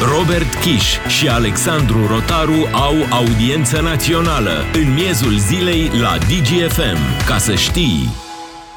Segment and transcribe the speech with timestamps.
[0.00, 7.26] Robert Kiș și Alexandru Rotaru au audiență națională în miezul zilei la DGFM.
[7.26, 8.08] Ca să știi...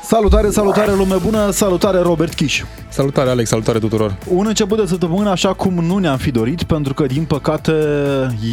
[0.04, 2.64] Salutare, salutare lume bună, salutare Robert Kiș.
[2.90, 4.16] Salutare Alex, salutare tuturor.
[4.28, 7.74] Un început de săptămână așa cum nu ne-am fi dorit, pentru că din păcate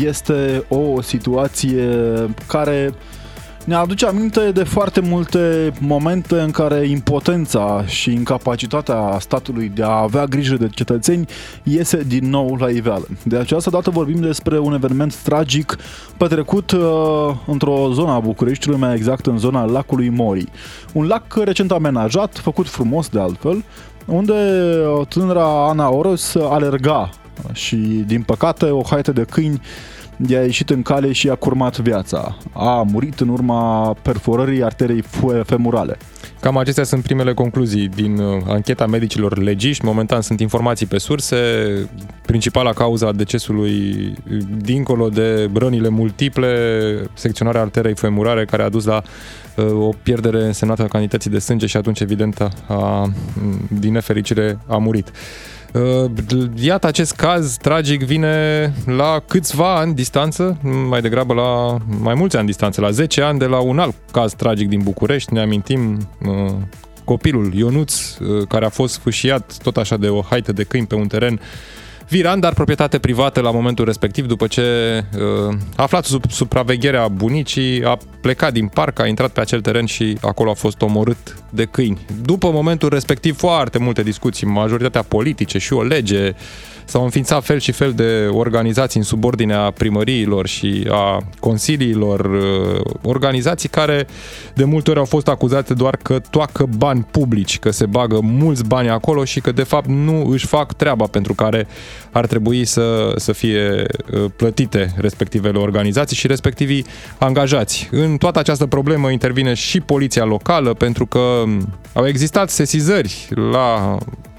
[0.05, 1.89] este o situație
[2.47, 2.95] care
[3.67, 10.01] ne aduce aminte de foarte multe momente în care impotența și incapacitatea statului de a
[10.01, 11.27] avea grijă de cetățeni
[11.63, 13.07] iese din nou la iveală.
[13.23, 15.77] De această dată vorbim despre un eveniment tragic
[16.17, 16.81] petrecut uh,
[17.47, 20.47] într-o zonă a Bucureștiului, mai exact în zona lacului Mori.
[20.93, 23.65] Un lac recent amenajat, făcut frumos de altfel,
[24.05, 27.11] unde uh, tânăra Ana Oros alerga
[27.53, 29.61] și, din păcate, o haită de câini
[30.29, 32.37] i-a ieșit în cale și i-a curmat viața.
[32.53, 35.05] A murit în urma perforării arterei
[35.45, 35.97] femurale.
[36.41, 39.85] Cam acestea sunt primele concluzii din uh, ancheta medicilor legiști.
[39.85, 41.37] Momentan sunt informații pe surse.
[42.27, 44.13] Principala cauza decesului,
[44.57, 46.49] dincolo de rănile multiple,
[47.15, 49.03] secționarea arterei femurare, care a dus la
[49.57, 53.11] uh, o pierdere însemnată a cantității de sânge și atunci, evident, a, a,
[53.69, 55.11] din nefericire a murit.
[55.77, 56.11] Uh,
[56.55, 62.47] iată, acest caz tragic vine la câțiva ani distanță, mai degrabă la mai mulți ani
[62.47, 65.33] distanță, la 10 ani de la un alt caz tragic din București.
[65.33, 66.53] Ne amintim uh,
[67.05, 70.95] copilul Ionuț, uh, care a fost sfâșiat tot așa de o haită de câini pe
[70.95, 71.41] un teren
[72.09, 74.63] Viran, dar proprietate privată la momentul respectiv, după ce
[75.15, 79.87] uh, a aflat sub supravegherea bunicii, a plecat din parc, a intrat pe acel teren
[79.87, 82.07] și acolo a fost omorât de câini.
[82.23, 86.35] După momentul respectiv, foarte multe discuții, majoritatea politice și o lege
[86.89, 93.69] S-au înființat fel și fel de organizații în subordinea primăriilor și a consiliilor, uh, organizații
[93.69, 94.07] care
[94.55, 98.65] de multe ori au fost acuzate doar că toacă bani publici, că se bagă mulți
[98.65, 101.67] bani acolo și că de fapt nu își fac treaba pentru care
[102.13, 106.87] ar trebui să, să fie uh, plătite respectivele organizații și respectivii
[107.19, 107.89] angajați.
[107.91, 111.43] În toată această problemă intervine și poliția locală pentru că
[111.93, 113.99] au existat sesizări la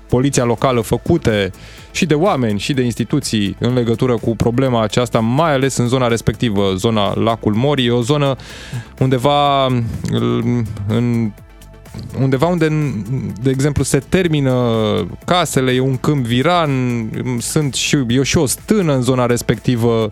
[0.10, 1.52] poliția locală făcute
[1.92, 6.08] și de oameni și de instituții în legătură cu problema aceasta, mai ales în zona
[6.08, 8.36] respectivă, zona Lacul Mori, e o zonă
[9.00, 9.66] undeva
[10.88, 11.32] în
[12.20, 12.68] undeva unde,
[13.42, 14.54] de exemplu, se termină
[15.26, 16.72] casele, e un câmp viran,
[17.40, 20.12] sunt și, e și o stână în zona respectivă,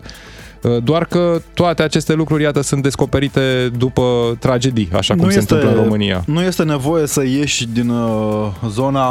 [0.82, 5.54] doar că toate aceste lucruri, iată, sunt descoperite după tragedii, așa cum nu se este,
[5.54, 6.22] întâmplă în România.
[6.26, 9.06] Nu este nevoie să ieși din uh, zona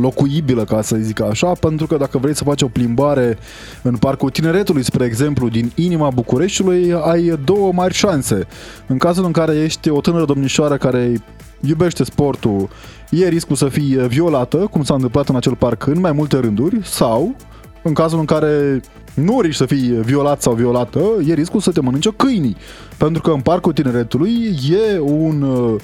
[0.00, 3.38] locuibilă, ca să zic așa, pentru că dacă vrei să faci o plimbare
[3.82, 8.46] în Parcul Tineretului, spre exemplu, din inima Bucureștiului, ai două mari șanse.
[8.86, 11.12] În cazul în care ești o tânără domnișoară care
[11.60, 12.68] iubește sportul,
[13.10, 16.78] e riscul să fii violată, cum s-a întâmplat în acel parc în mai multe rânduri,
[16.82, 17.36] sau
[17.82, 18.80] în cazul în care
[19.14, 22.56] nu riști să fii violat sau violată, e riscul să te mănânce câinii.
[22.96, 25.80] Pentru că în Parcul Tineretului e un uh,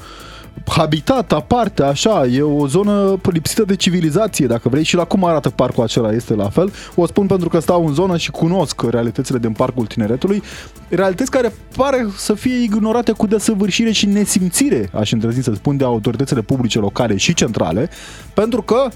[0.66, 5.50] habitat aparte, așa, e o zonă lipsită de civilizație, dacă vrei, și la cum arată
[5.50, 6.72] parcul acela este la fel.
[6.94, 10.42] O spun pentru că stau în zonă și cunosc realitățile din Parcul Tineretului,
[10.88, 15.84] realități care pare să fie ignorate cu desăvârșire și nesimțire, aș îndrăzni să spun, de
[15.84, 17.90] autoritățile publice locale și centrale,
[18.34, 18.88] pentru că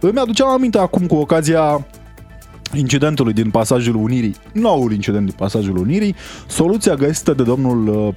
[0.00, 1.86] îmi aduceam aminte acum cu ocazia
[2.74, 6.14] incidentului din pasajul Unirii, noul incident din pasajul Unirii,
[6.46, 8.14] soluția găsită de domnul uh,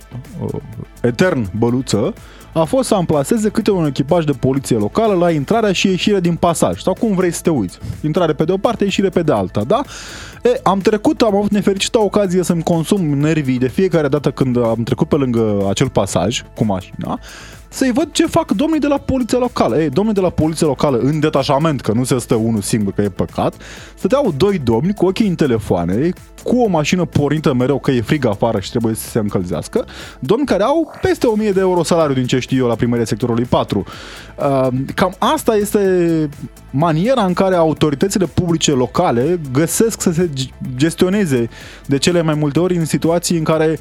[0.53, 0.61] uh,
[1.01, 2.13] Etern Băluță
[2.53, 6.35] a fost să amplaseze câte un echipaj de poliție locală la intrarea și ieșirea din
[6.35, 7.77] pasaj, sau cum vrei să te uiți.
[8.01, 9.81] Intrare pe de o parte, ieșire pe de alta, da?
[10.43, 14.83] E, am trecut, am avut nefericită ocazie să-mi consum nervii de fiecare dată când am
[14.83, 17.19] trecut pe lângă acel pasaj cu mașina
[17.75, 19.81] să-i văd ce fac domnii de la poliția locală.
[19.81, 23.01] Ei, domnii de la poliția locală în detașament, că nu se stă unul singur, că
[23.01, 23.53] e păcat,
[23.97, 26.09] stăteau doi domni cu ochii în telefoane,
[26.43, 29.85] cu o mașină pornită mereu că e frig afară și trebuie să se încălzească,
[30.19, 33.45] domni care au peste 1000 de euro salariu din ce știu eu la primăria sectorului
[33.45, 33.85] 4.
[34.35, 36.29] Uh, cam asta este
[36.69, 40.29] maniera în care autoritățile publice locale găsesc să se
[40.75, 41.49] gestioneze
[41.85, 43.79] de cele mai multe ori în situații în care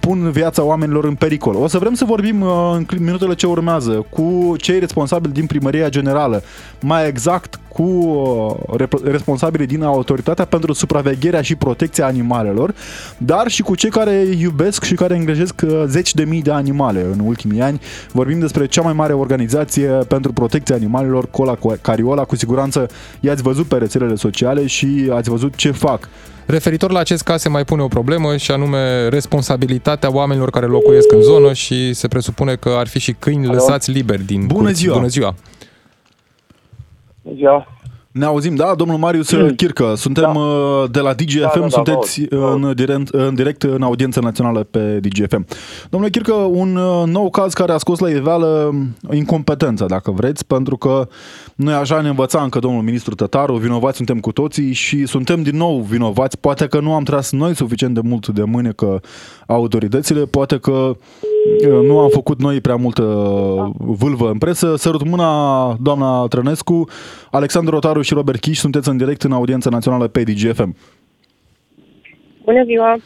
[0.00, 1.54] pun viața oamenilor în pericol.
[1.54, 5.88] O să vrem să vorbim uh, în minutele ce urmează cu cei responsabili din Primăria
[5.88, 6.42] Generală,
[6.80, 12.74] mai exact cu uh, responsabilii din Autoritatea pentru Supravegherea și Protecția Animalelor,
[13.18, 17.06] dar și cu cei care iubesc și care îngrijesc uh, zeci de mii de animale
[17.12, 17.80] în ultimii ani.
[18.12, 22.24] Vorbim despre cea mai mare organizație pentru protecția animalelor, Cola Cariola.
[22.24, 22.86] Cu siguranță
[23.20, 26.08] i-ați văzut pe rețelele sociale și ați văzut ce fac.
[26.46, 31.12] Referitor la acest caz se mai pune o problemă și anume responsabilitatea oamenilor care locuiesc
[31.12, 33.54] în zonă și se presupune că ar fi și câini Alo?
[33.54, 34.80] lăsați liberi din Bună curți.
[34.80, 34.94] ziua!
[34.94, 35.34] Bună ziua!
[37.22, 37.66] Bună ziua!
[38.16, 38.74] Ne auzim, da?
[38.74, 39.54] Domnul Marius mm.
[39.54, 40.40] Chircă, suntem da.
[40.40, 44.20] Uh, de la DGFM, da, da, da, sunteți da, în, direct, în direct în audiență
[44.20, 45.46] națională pe DGFM.
[45.90, 48.74] Domnule Chircă, un uh, nou caz care a scos la iveală
[49.10, 51.08] incompetența, dacă vreți, pentru că
[51.56, 55.56] noi așa ne învăța încă domnul ministru Tătaru, vinovați suntem cu toții și suntem din
[55.56, 56.40] nou vinovați.
[56.40, 59.00] Poate că nu am tras noi suficient de mult de mâine că
[59.46, 63.02] autoritățile, poate că uh, nu am făcut noi prea multă
[63.78, 64.76] vâlvă în presă.
[64.76, 66.88] Sărut mâna, doamna Trănescu,
[67.30, 70.76] Alexandru Rotaru și Robert Chiș, sunteți în direct în audiența națională pe DGFM.
[72.44, 72.98] Bună ziua!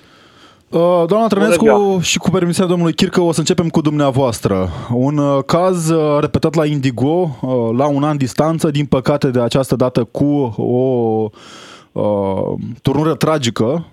[0.70, 4.68] Uh, doamna Trănescu și cu permisiunea domnului Chircă o să începem cu dumneavoastră.
[4.92, 7.38] Un uh, caz uh, repetat la Indigo
[7.76, 11.30] la un an distanță, din păcate de această dată cu o
[12.82, 13.86] turnură tragică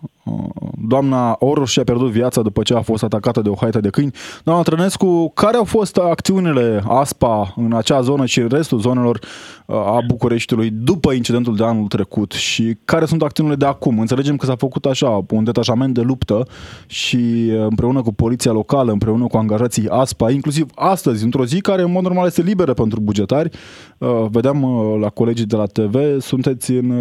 [0.88, 4.12] Doamna Oroș și-a pierdut viața după ce a fost atacată de o haită de câini.
[4.44, 9.20] Doamna Trănescu, care au fost acțiunile ASPA în acea zonă și în restul zonelor
[9.66, 14.00] uh, a Bucureștiului după incidentul de anul trecut și care sunt acțiunile de acum?
[14.00, 16.48] Înțelegem că s-a făcut așa un detașament de luptă
[16.88, 21.82] și uh, împreună cu poliția locală, împreună cu angajații ASPA, inclusiv astăzi, într-o zi care
[21.82, 23.50] în mod normal este liberă pentru bugetari,
[23.98, 24.66] uh, vedeam
[25.02, 26.94] la colegii de la TV, sunteți în...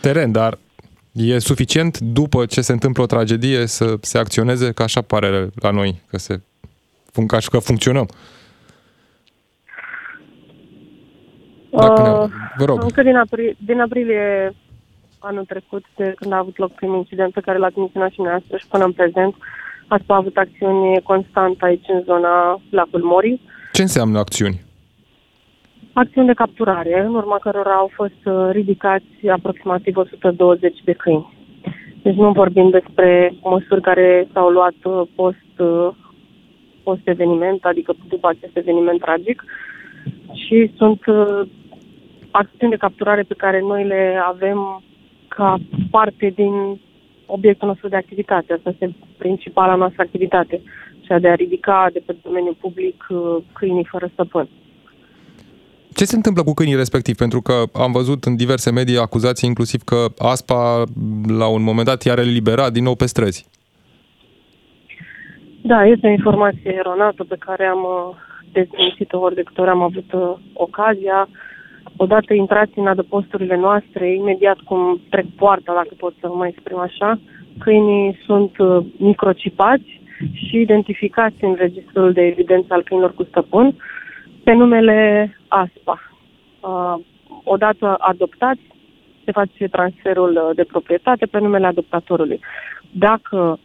[0.00, 0.58] Teren, dar
[1.12, 5.70] E suficient după ce se întâmplă o tragedie să se acționeze, că așa pare la
[5.70, 6.40] noi, că, se,
[7.50, 8.08] că funcționăm.
[11.70, 12.82] Dacă uh, ne, vă rog.
[12.82, 14.54] Încă din, apri, din aprilie
[15.18, 18.56] anul trecut, de când a avut loc primul incident pe care l-a menționat și noastră
[18.56, 19.34] și până în prezent,
[19.88, 23.40] ați avut acțiuni constant aici în zona lacul Mori.
[23.72, 24.60] Ce înseamnă acțiuni?
[25.92, 31.32] Acțiuni de capturare, în urma cărora au fost uh, ridicați aproximativ 120 de câini.
[32.02, 35.88] Deci nu vorbim despre măsuri care s-au luat uh, post, uh,
[36.82, 39.44] post-eveniment, adică după acest eveniment tragic,
[40.46, 41.00] și sunt
[42.30, 44.82] acțiuni de capturare pe care noi le avem
[45.28, 45.58] ca
[45.90, 46.80] parte din
[47.26, 48.52] obiectul nostru de activitate.
[48.52, 50.60] Asta este principala noastră activitate,
[51.00, 53.06] cea de a ridica de pe domeniul public
[53.52, 54.48] câinii fără stăpân.
[55.94, 57.16] Ce se întâmplă cu câinii respectiv?
[57.16, 60.82] Pentru că am văzut în diverse medii acuzații inclusiv că ASPA
[61.26, 63.46] la un moment dat i-a eliberat din nou pe străzi.
[65.62, 68.16] Da, este o informație eronată pe care am uh,
[68.52, 71.28] dezmințit-o ori de câte ori am avut uh, ocazia.
[71.96, 77.20] Odată intrați în adăposturile noastre, imediat cum trec poarta, dacă pot să mă exprim așa,
[77.58, 80.00] câinii sunt uh, microcipați
[80.34, 83.76] și identificați în registrul de evidență al câinilor cu stăpân
[84.44, 86.00] pe numele ASPA.
[86.60, 86.94] Uh,
[87.44, 88.60] odată adoptați,
[89.24, 92.40] se face transferul uh, de proprietate pe numele adoptatorului.
[92.90, 93.58] Dacă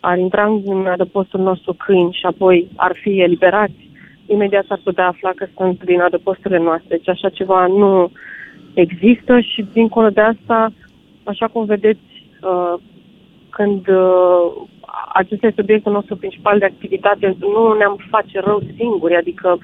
[0.00, 3.90] ar intra în adăpostul nostru câini și apoi ar fi eliberați,
[4.26, 6.96] imediat s-ar putea afla că sunt din adăposturile noastre.
[6.96, 8.10] Deci așa ceva nu
[8.74, 10.72] există și dincolo de asta,
[11.24, 12.74] așa cum vedeți, uh,
[13.50, 14.52] când uh,
[15.12, 19.58] acesta este subiectul nostru principal de activitate, nu ne-am face rău singuri, adică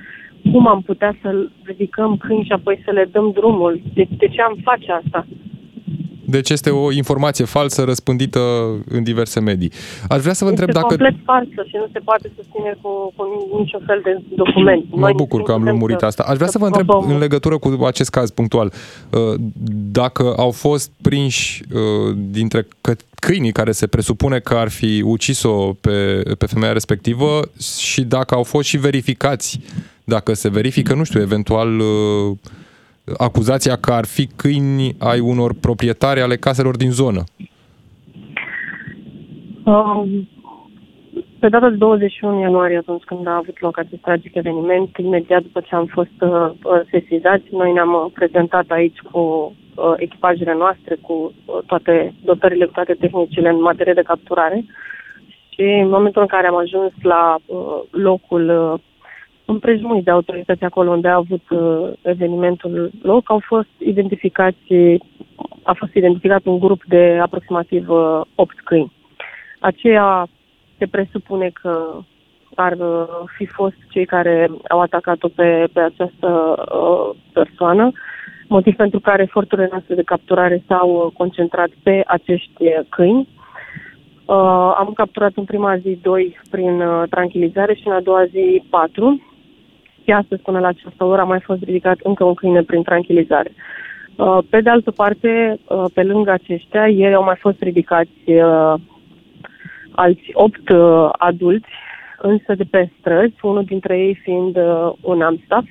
[0.52, 1.28] cum am putea să
[1.64, 3.82] ridicăm câini și apoi să le dăm drumul?
[3.94, 5.26] De, de ce am face asta?
[6.28, 8.40] Deci este o informație falsă răspândită
[8.88, 9.72] în diverse medii.
[10.08, 10.87] Aș vrea să vă este întreb dacă...
[10.87, 13.22] complet falsă și nu se poate susține cu, cu
[13.58, 14.84] niciun fel de document.
[14.90, 16.22] Mă Noi bucur că am lămurit asta.
[16.22, 18.72] Aș vrea să, să vă întreb în legătură cu acest caz punctual.
[19.12, 19.20] Uh,
[19.92, 22.66] dacă au fost prinși uh, dintre
[23.20, 27.40] câinii care se presupune că ar fi ucis-o pe, pe femeia respectivă
[27.90, 29.61] și dacă au fost și verificați
[30.06, 32.36] dacă se verifică, nu știu, eventual uh,
[33.18, 37.22] acuzația că ar fi câini ai unor proprietari ale caselor din zonă?
[39.64, 40.28] Um,
[41.38, 45.60] pe data de 21 ianuarie, atunci când a avut loc acest tragic eveniment, imediat după
[45.60, 49.20] ce am fost uh, uh sesizați, noi ne-am uh, prezentat aici cu
[49.75, 54.64] uh, echipajele noastre, cu uh, toate dotările, cu toate tehnicile în materie de capturare.
[55.48, 58.80] Și în momentul în care am ajuns la uh, locul uh,
[59.47, 64.73] împrejmuiți de autorități acolo unde a avut uh, evenimentul loc, au fost identificați,
[65.62, 68.93] a fost identificat un grup de aproximativ uh, 8 câini.
[69.61, 70.26] Aceea
[70.79, 71.99] se presupune că
[72.55, 77.93] ar uh, fi fost cei care au atacat-o pe, pe această uh, persoană,
[78.49, 83.29] motiv pentru care eforturile noastre de capturare s-au uh, concentrat pe acești câini.
[84.25, 88.62] Uh, am capturat în prima zi doi prin uh, tranquilizare și în a doua zi
[88.71, 89.21] patru
[90.06, 93.52] și astăzi până la această oră a mai fost ridicat încă un câine prin tranquilizare.
[94.16, 98.75] Uh, pe de altă parte, uh, pe lângă aceștia, ieri au mai fost ridicați uh,
[99.90, 100.68] alți opt
[101.12, 101.68] adulți,
[102.18, 104.56] însă de pe străzi, unul dintre ei fiind
[105.00, 105.66] un amstaff.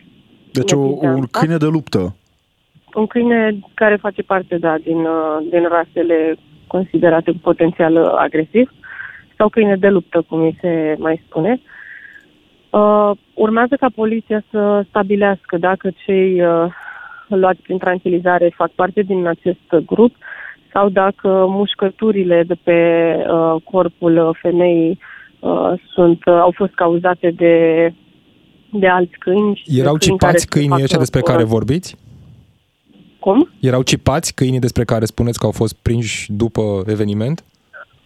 [0.52, 2.16] Deci o, un câine de luptă.
[2.94, 6.36] un câine care face parte, da, din, uh, din rasele
[6.68, 8.72] considerate cu potențial agresiv
[9.38, 11.52] sau câine de luptă, cum mi se mai spune.
[11.52, 11.74] Uh,
[13.34, 16.72] urmează ca poliția să stabilească dacă cei uh,
[17.28, 20.16] luați prin tranquilizare fac parte din acest grup
[20.76, 22.80] sau dacă mușcăturile de pe
[23.18, 25.00] uh, corpul femeii
[25.40, 27.54] uh, sunt, uh, au fost cauzate de,
[28.72, 29.64] de alți câini.
[29.66, 31.96] Erau câini cipați câinii ăștia despre care vorbiți?
[33.20, 33.50] Cum?
[33.60, 37.44] Erau cipați câinii despre care spuneți că au fost prinși după eveniment?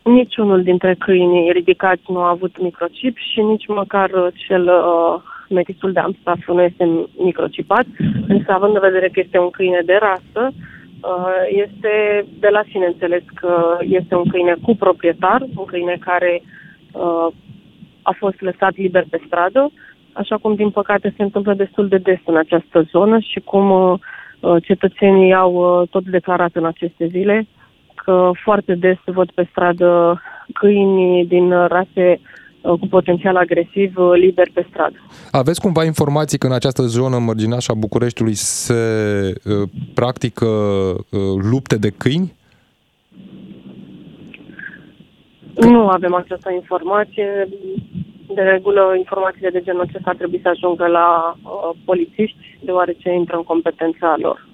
[0.03, 5.99] Niciunul dintre câinii ridicați nu a avut microchip și nici măcar cel uh, metisul de
[5.99, 7.85] Amstaff nu este microcipat,
[8.27, 12.85] însă având în vedere că este un câine de rasă, uh, este de la sine
[12.85, 16.41] înțeles că este un câine cu proprietar, un câine care
[16.91, 17.27] uh,
[18.01, 19.71] a fost lăsat liber pe stradă,
[20.13, 23.99] așa cum din păcate se întâmplă destul de des în această zonă și cum uh,
[24.63, 27.47] cetățenii au tot declarat în aceste zile.
[27.58, 27.58] că
[28.43, 30.21] foarte des văd pe stradă
[30.53, 32.19] câini din rase
[32.61, 34.95] Uh, cu potențial agresiv uh, liber pe stradă.
[35.31, 38.73] Aveți cumva informații că în această zonă mărginașă a Bucureștiului se
[39.45, 41.19] uh, practică uh,
[41.51, 42.35] lupte de câini?
[45.55, 47.47] Nu avem această informație.
[48.35, 53.43] De regulă, informațiile de genul acesta trebuie să ajungă la uh, polițiști, deoarece intră în
[53.43, 54.48] competența lor.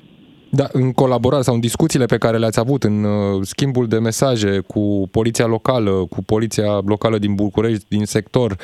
[0.56, 4.60] Da, în colaborare sau în discuțiile pe care le-ați avut, în uh, schimbul de mesaje
[4.60, 8.58] cu poliția locală, cu poliția locală din București, din sector,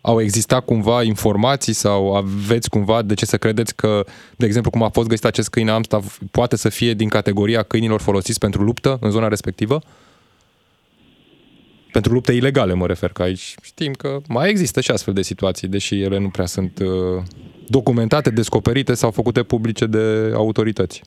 [0.00, 4.04] au existat cumva informații sau aveți cumva de ce să credeți că,
[4.36, 8.00] de exemplu, cum a fost găsit acest câine Amstaff, poate să fie din categoria câinilor
[8.00, 9.80] folosiți pentru luptă în zona respectivă?
[11.92, 15.68] Pentru lupte ilegale mă refer, că aici știm că mai există și astfel de situații,
[15.68, 17.22] deși ele nu prea sunt uh,
[17.66, 21.02] documentate, descoperite sau făcute publice de autorități.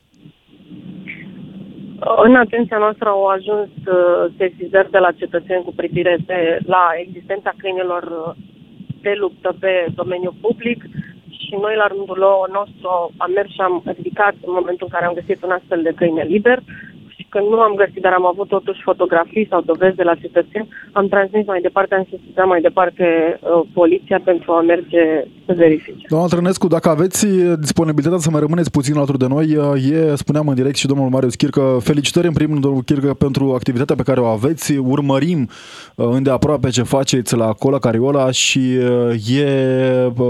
[2.04, 7.52] În atenția noastră au ajuns uh, sesizări de la cetățeni cu privire de, la existența
[7.58, 8.34] câinilor uh,
[9.02, 10.84] de luptă pe domeniul public
[11.30, 15.14] și noi la rândul nostru am mers și am ridicat în momentul în care am
[15.14, 16.60] găsit un astfel de câine liber
[17.34, 21.08] că nu am găsit, dar am avut totuși fotografii sau dovezi de la cetățeni, am
[21.08, 23.06] transmis mai departe, am sesizat mai departe
[23.40, 25.04] uh, poliția pentru a merge
[25.46, 26.06] să verifice.
[26.10, 27.28] Doamna Trănescu, dacă aveți
[27.60, 31.10] disponibilitatea să mai rămâneți puțin alături de noi, uh, e, spuneam în direct și domnul
[31.10, 35.50] Marius Chircă, felicitări în primul rând, domnul Chircă, pentru activitatea pe care o aveți, urmărim
[35.96, 38.64] uh, îndeaproape ce faceți la Cola Cariola și
[39.10, 39.48] uh, e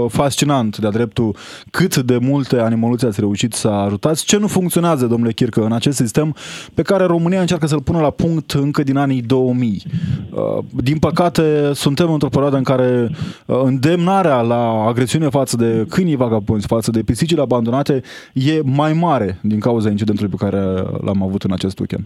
[0.08, 1.36] fascinant de-a dreptul
[1.70, 4.24] cât de multe animăluțe ați reușit să ajutați.
[4.24, 6.34] Ce nu funcționează, domnule Chircă, în acest sistem
[6.74, 9.82] pe care România încearcă să-l pună la punct încă din anii 2000.
[10.30, 13.08] Uh, din păcate, suntem într-o perioadă în care
[13.46, 18.00] uh, îndemnarea la agresiune față de câinii vagabonzi, față de pisicile abandonate,
[18.34, 20.60] e mai mare din cauza incidentului pe care
[21.04, 22.04] l-am avut în acest weekend.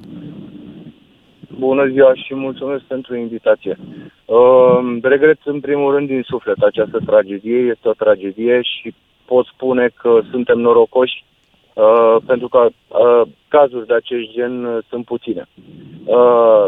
[1.59, 3.79] Bună ziua și mulțumesc pentru invitație.
[4.25, 7.57] Uh, regret în primul rând din suflet această tragedie.
[7.57, 11.25] Este o tragedie și pot spune că suntem norocoși
[11.77, 15.45] uh, pentru că uh, cazuri de acest gen uh, sunt puține.
[16.05, 16.67] Uh,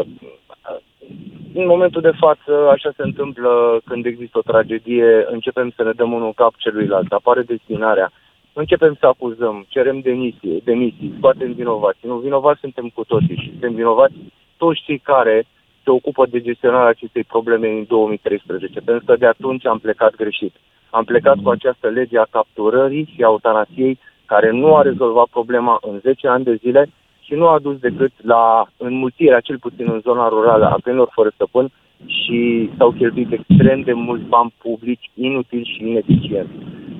[1.53, 6.11] în momentul de față, așa se întâmplă când există o tragedie, începem să ne dăm
[6.11, 8.11] unul în cap celuilalt, apare destinarea,
[8.53, 11.99] începem să acuzăm, cerem demisie, demisii, scoatem vinovați.
[12.01, 14.13] Nu, vinovați suntem cu toții și suntem vinovați
[14.57, 15.45] toți cei care
[15.83, 20.55] se ocupă de gestionarea acestei probleme în 2013, pentru că de atunci am plecat greșit.
[20.89, 23.99] Am plecat cu această lege a capturării și a eutanasiei
[24.31, 26.89] care nu a rezolvat problema în 10 ani de zile
[27.25, 28.43] și nu a dus decât la
[28.77, 31.67] înmulțirea, cel puțin în zona rurală, a câinilor fără stăpân
[32.05, 36.49] și s-au cheltuit extrem de mulți bani publici, inutil și ineficient.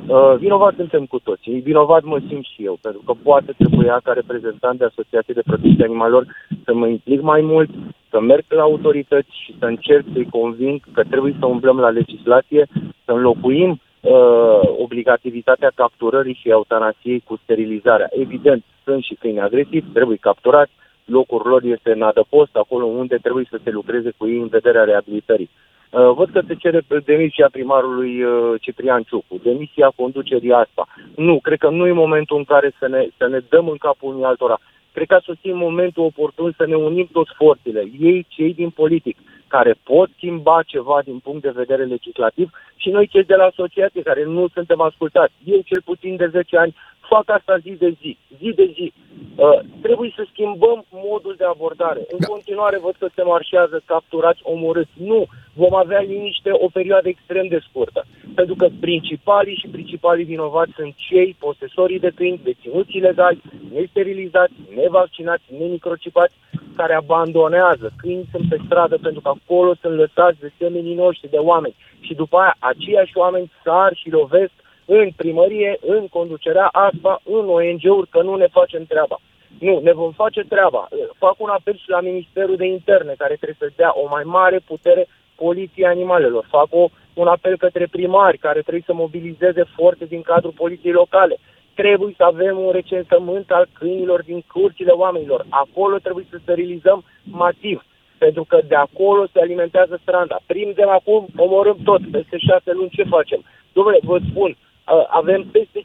[0.07, 1.59] Uh, vinovat suntem cu toții.
[1.59, 5.83] Vinovat mă simt și eu, pentru că poate trebuia ca reprezentant de Asociație de Protecție
[5.83, 6.25] Animalelor
[6.65, 7.69] să mă implic mai mult,
[8.09, 12.67] să merg la autorități și să încerc să-i conving că trebuie să umblăm la legislație,
[13.05, 18.07] să înlocuim uh, obligativitatea capturării și eutanasiei cu sterilizarea.
[18.09, 20.71] Evident, sunt și câini agresivi, trebuie capturați,
[21.05, 24.83] locul lor este în adăpost, acolo unde trebuie să se lucreze cu ei în vederea
[24.83, 25.49] reabilitării.
[25.89, 30.87] Uh, văd că se cere demisia primarului uh, Ciprian Ciucu, demisia conducerii asta.
[31.15, 34.13] Nu, cred că nu e momentul în care să ne, să ne dăm în capul
[34.13, 34.59] unii altora.
[34.99, 39.17] Cred că a sosit momentul oportun să ne unim toți forțele, ei, cei din politic,
[39.47, 44.01] care pot schimba ceva din punct de vedere legislativ și noi cei de la asociație
[44.01, 45.33] care nu suntem ascultați.
[45.43, 46.75] Eu cel puțin de 10 ani
[47.13, 48.93] fac asta zi de zi, zi de zi.
[49.35, 52.01] Uh, trebuie să schimbăm modul de abordare.
[52.15, 52.27] În da.
[52.27, 54.95] continuare văd că se marșează capturați, omorâți.
[55.11, 55.21] Nu!
[55.61, 58.05] vom avea liniște o perioadă extrem de scurtă.
[58.35, 63.41] Pentru că principalii și principalii vinovați sunt cei posesorii de câini, deținuți ilegali,
[63.73, 66.35] nesterilizați, nevaccinați, nemicrocipați,
[66.75, 67.91] care abandonează.
[68.01, 71.75] Câini sunt pe stradă pentru că acolo sunt lăsați de semenii noștri, de oameni.
[71.99, 74.51] Și după aia, aceiași oameni sar și lovesc
[74.91, 79.17] în primărie, în conducerea asta, în ONG-uri, că nu ne facem treaba.
[79.59, 80.87] Nu, ne vom face treaba.
[81.17, 84.59] Fac un apel și la Ministerul de Interne, care trebuie să dea o mai mare
[84.65, 86.45] putere poliției animalelor.
[86.49, 91.37] Fac o, un apel către primari, care trebuie să mobilizeze forțe din cadrul poliției locale.
[91.73, 95.45] Trebuie să avem un recensământ al câinilor din curțile oamenilor.
[95.49, 97.85] Acolo trebuie să sterilizăm masiv,
[98.17, 100.39] pentru că de acolo se alimentează stranda.
[100.45, 102.01] Prindem acum, omorâm tot.
[102.11, 103.41] Peste șase luni ce facem?
[103.75, 104.57] Dom'le, vă spun,
[105.07, 105.79] avem peste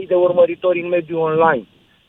[0.00, 1.66] 500.000 de urmăritori în mediul online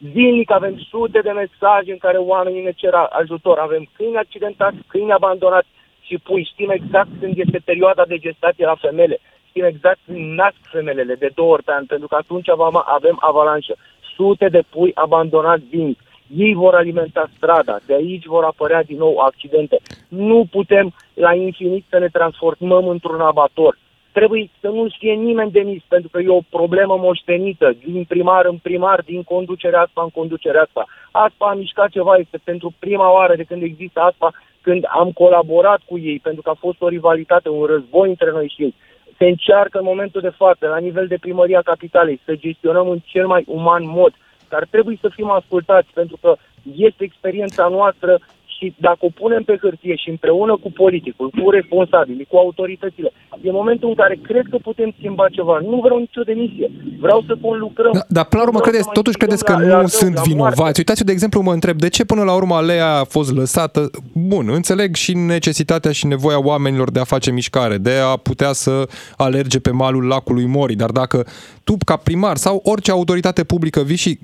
[0.10, 3.58] Zilnic avem sute de mesaje în care oamenii ne cer ajutor.
[3.58, 5.68] Avem câini accidentați, câini abandonați
[6.02, 6.50] și pui.
[6.52, 9.20] Știm exact când este perioada de gestație la femele.
[9.50, 12.50] Știm exact când nasc femelele de două ori pe an, pentru că atunci
[12.86, 13.76] avem avalanșă.
[14.16, 16.00] Sute de pui abandonați zilnic.
[16.36, 19.80] Ei vor alimenta strada, de aici vor apărea din nou accidente.
[20.08, 23.78] Nu putem la infinit să ne transformăm într-un abator
[24.12, 28.46] trebuie să nu știe nimeni de mis, pentru că e o problemă moștenită din primar
[28.46, 30.86] în primar, din conducerea asta în conducerea asta.
[31.12, 35.82] Asta a mișcat ceva, este pentru prima oară de când există asta, când am colaborat
[35.86, 38.76] cu ei, pentru că a fost o rivalitate, un război între noi și ei.
[39.18, 43.28] Se încearcă în momentul de față, la nivel de primăria capitalei, să gestionăm în cel
[43.28, 44.14] mai uman mod,
[44.50, 46.36] dar trebuie să fim ascultați, pentru că
[46.76, 48.20] este experiența noastră
[48.62, 53.10] și dacă o punem pe hârtie și împreună cu politicul, cu responsabilii, cu autoritățile,
[53.42, 55.60] e momentul în care cred că putem schimba ceva.
[55.72, 56.72] Nu vreau nicio demisie.
[57.00, 57.92] Vreau să lucrăm.
[57.94, 60.80] Da, dar până la urmă, credeți, totuși credeți că nu sunt vinovați?
[60.80, 63.90] Uitați, de exemplu, mă întreb, de ce până la urmă alea a fost lăsată?
[64.14, 68.88] Bun, înțeleg și necesitatea și nevoia oamenilor de a face mișcare, de a putea să
[69.18, 71.26] alerge pe malul lacului Mori, dar dacă
[71.64, 74.20] tu, ca primar sau orice autoritate publică, vii și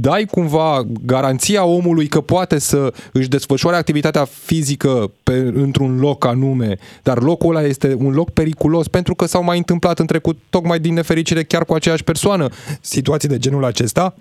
[0.00, 6.24] dai cumva garanția omului că poate să își desfășoare desfășoare activitatea fizică pe, într-un loc
[6.26, 10.38] anume, dar locul ăla este un loc periculos pentru că s-au mai întâmplat în trecut,
[10.50, 12.48] tocmai din nefericire, chiar cu aceeași persoană,
[12.80, 14.14] situații de genul acesta,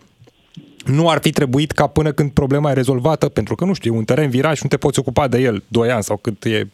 [0.86, 4.04] nu ar fi trebuit ca până când problema e rezolvată, pentru că, nu știu, un
[4.04, 6.68] teren virat și nu te poți ocupa de el doi ani sau cât e...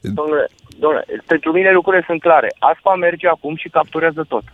[0.00, 0.46] Domnule,
[0.78, 2.48] domnule, pentru mine lucrurile sunt clare.
[2.58, 4.44] Aspa merge acum și capturează tot.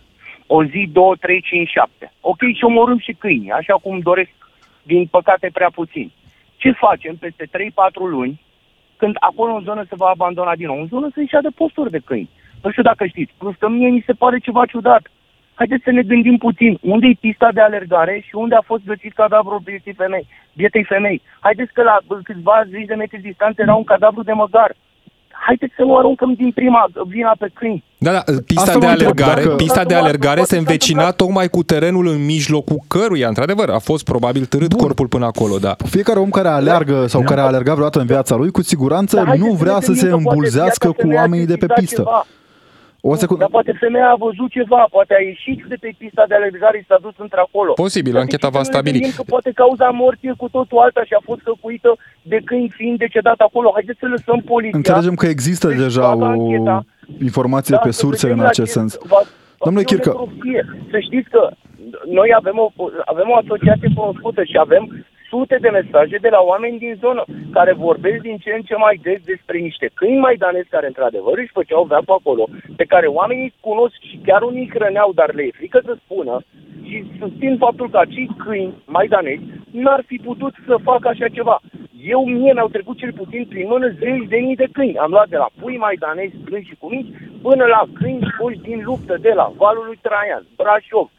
[0.47, 2.13] O zi, două, trei, cinci, șapte.
[2.21, 4.29] Ok, și omorâm și câini, așa cum doresc,
[4.83, 6.11] din păcate, prea puțin.
[6.57, 7.49] Ce facem peste 3-4
[7.93, 8.41] luni,
[8.97, 10.79] când acolo în zonă se va abandona din nou?
[10.79, 12.29] În zonă se ieșea de posturi de câini.
[12.63, 15.03] Nu știu dacă știți, plus că mie mi se pare ceva ciudat.
[15.53, 16.77] Haideți să ne gândim puțin.
[16.81, 20.27] Unde e pista de alergare și unde a fost găsit cadavrul bietei femei?
[20.53, 21.21] Bietei femei.
[21.39, 24.75] Haideți că la câțiva zeci de metri distanță era un cadavru de măgar
[25.45, 27.83] haideți să nu aruncăm din prima vina pe câini.
[27.97, 29.55] Da, da, pista Asta de alergare, dacă...
[29.55, 34.45] pista de alergare se învecina tocmai cu terenul în mijlocul căruia, într-adevăr, a fost probabil
[34.45, 34.79] târât Bun.
[34.79, 35.75] corpul până acolo, da.
[35.89, 37.27] Fiecare om care aleargă sau da.
[37.27, 40.91] care a alergat vreodată în viața lui, cu siguranță da, nu vrea să se îmbulzească
[40.91, 41.95] cu oamenii de pe pistă.
[41.95, 42.25] Ceva.
[43.11, 43.41] O secundă.
[43.43, 46.89] Dar poate femeia a văzut ceva, poate a ieșit de pe pista de alergare și
[46.91, 47.71] s-a dus într-acolo.
[47.73, 49.13] Posibil, dar ancheta va stabili.
[49.15, 51.91] Că poate cauza morții cu totul alta și a fost căcuită
[52.21, 53.71] de câini fiind decedat acolo.
[53.73, 54.77] Haideți să lăsăm poliția.
[54.77, 56.85] Înțelegem că există deci deja o ancheta.
[57.29, 58.97] informație da, pe surse în acest sens.
[59.13, 59.21] Va,
[59.65, 60.11] Domnule Chircă.
[60.91, 61.41] Să știți că
[62.17, 62.67] noi avem o,
[63.05, 67.73] avem o asociație cunoscută și avem sute de mesaje de la oameni din zonă care
[67.73, 71.83] vorbesc din ce în ce mai des despre niște câini maidanezi care într-adevăr își făceau
[71.83, 72.43] veacul acolo,
[72.75, 76.35] pe care oamenii cunosc și chiar unii hrăneau, dar le e frică să spună
[76.87, 81.61] și susțin faptul că acei câini maidanezi n-ar fi putut să facă așa ceva.
[82.07, 84.97] Eu, mie mi-au trecut cel puțin prin mână zeci de mii de câini.
[84.97, 89.17] Am luat de la pui maidanezi, plângi și cumici, până la câini scoși din luptă
[89.21, 91.09] de la Valul lui Traian, Brașov,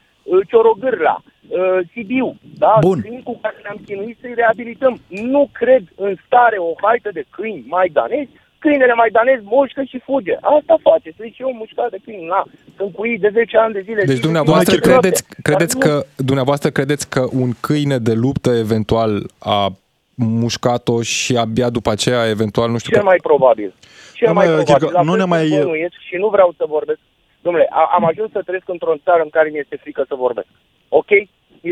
[0.48, 2.76] Ciorogârla, uh, Sibiu, da?
[2.80, 3.00] Bun.
[3.00, 5.00] câini cu care ne-am chinuit să-i reabilităm.
[5.08, 10.34] Nu cred în stare o haită de câini maidanezi, câinele maidanez mușcă și fuge.
[10.56, 12.44] Asta face, să și eu mușcat de câini, na,
[12.76, 14.04] sunt cu ei de 10 ani de zile.
[14.04, 19.72] Deci dumneavoastră credeți, credeți că, dumneavoastră credeți că un câine de luptă eventual a
[20.14, 23.06] mușcat-o și abia după aceea eventual, nu știu Cel că...
[23.06, 23.74] mai probabil.
[24.14, 25.00] Cel mai probabil.
[25.02, 25.46] nu ne mai...
[26.08, 26.98] Și nu vreau să vorbesc
[27.46, 30.52] Domnule, am ajuns să trăiesc într-o țară în care mi este frică să vorbesc.
[30.88, 31.10] Ok?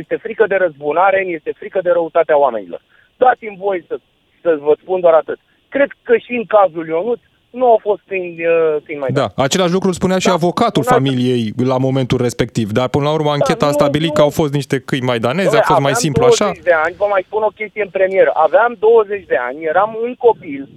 [0.01, 2.81] Este frică de răzbunare, mi este frică de răutatea oamenilor.
[3.17, 3.95] Dați-mi voi să,
[4.43, 5.39] să vă spun doar atât.
[5.69, 9.73] Cred că și în cazul Ionut nu au fost câini, uh, câini mai Da, același
[9.73, 13.65] lucru spunea și da, avocatul familiei la momentul respectiv, dar până la urmă da, ancheta
[13.65, 16.51] da, a stabilit nu, că au fost niște câini maidanezi, a fost mai simplu așa.
[16.63, 20.15] de ani, vă mai spun o chestie în premieră, aveam 20 de ani, eram un
[20.15, 20.69] copil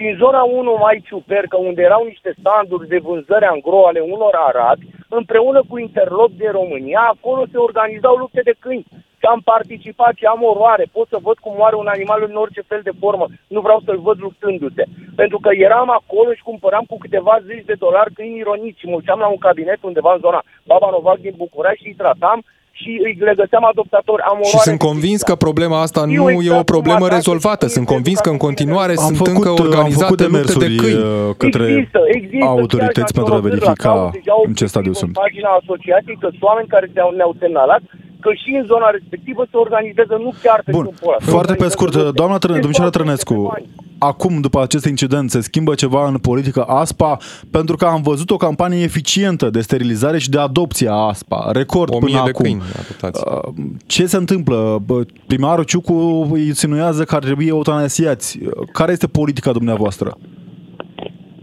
[0.00, 4.34] Și în zona 1 mai Ciupercă, unde erau niște standuri de vânzări angro ale unor
[4.48, 8.86] arabi, împreună cu Interlop de România, acolo se organizau lupte de câini.
[9.20, 10.84] Și am participat și am oroare.
[10.92, 13.26] Pot să văd cum moare un animal în orice fel de formă.
[13.54, 14.84] Nu vreau să-l văd luptându-se.
[15.16, 19.00] Pentru că eram acolo și cumpăram cu câteva zeci de dolari câini ironiți și mă
[19.04, 22.44] la un cabinet undeva în zona Baba Novac din București și îi tratam
[22.80, 24.22] și îi le găseam adoptatori.
[24.22, 27.66] Am și sunt convins că problema asta nu exact e o problemă rezolvată.
[27.66, 31.02] Sunt convins că în continuare am sunt făcut, încă organizate am făcut lupte de câini.
[31.02, 34.10] Uh, către există, există autorități pentru a verifica
[34.46, 35.12] în ce stadiu sunt.
[35.12, 37.82] Pagina asociației că sunt oameni care ne-au semnalat
[38.20, 42.38] că și în zona respectivă se organizează nu chiar pe Bun, foarte pe scurt, doamna
[42.38, 43.52] Trăne, domnișoara Trănescu,
[44.00, 47.18] acum, după acest incident, se schimbă ceva în politică ASPA?
[47.50, 51.50] Pentru că am văzut o campanie eficientă de sterilizare și de adopție a ASPA.
[51.52, 52.32] Record până de acum.
[52.32, 52.62] Câini
[53.02, 53.52] uh,
[53.86, 54.82] Ce se întâmplă?
[55.26, 58.38] Primarul Ciucu îi insinuează că ar trebui eutanasiați.
[58.72, 60.16] Care este politica dumneavoastră?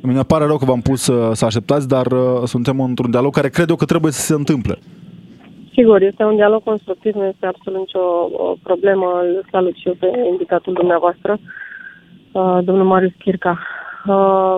[0.01, 3.49] Mi pare rău că v-am pus să, să așteptați, dar uh, suntem într-un dialog care
[3.49, 4.79] cred eu că trebuie să se întâmple.
[5.77, 7.99] Sigur, este un dialog constructiv, nu este absolut nicio
[8.31, 9.19] o problemă.
[9.21, 11.37] Îl salut și eu pe invitatul dumneavoastră,
[12.31, 13.59] uh, domnul Marius Chirca.
[14.07, 14.57] Uh,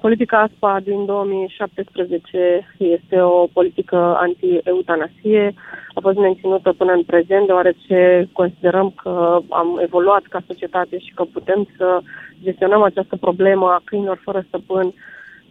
[0.00, 5.54] politica ASPA din 2017 este o politică anti-eutanasie.
[5.94, 11.24] A fost menținută până în prezent, deoarece considerăm că am evoluat ca societate și că
[11.32, 12.00] putem să
[12.42, 14.94] gestionăm această problemă a câinilor fără stăpân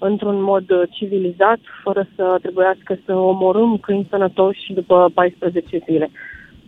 [0.05, 6.09] într-un mod uh, civilizat, fără să trebuiască să omorâm câini sănătoși după 14 zile.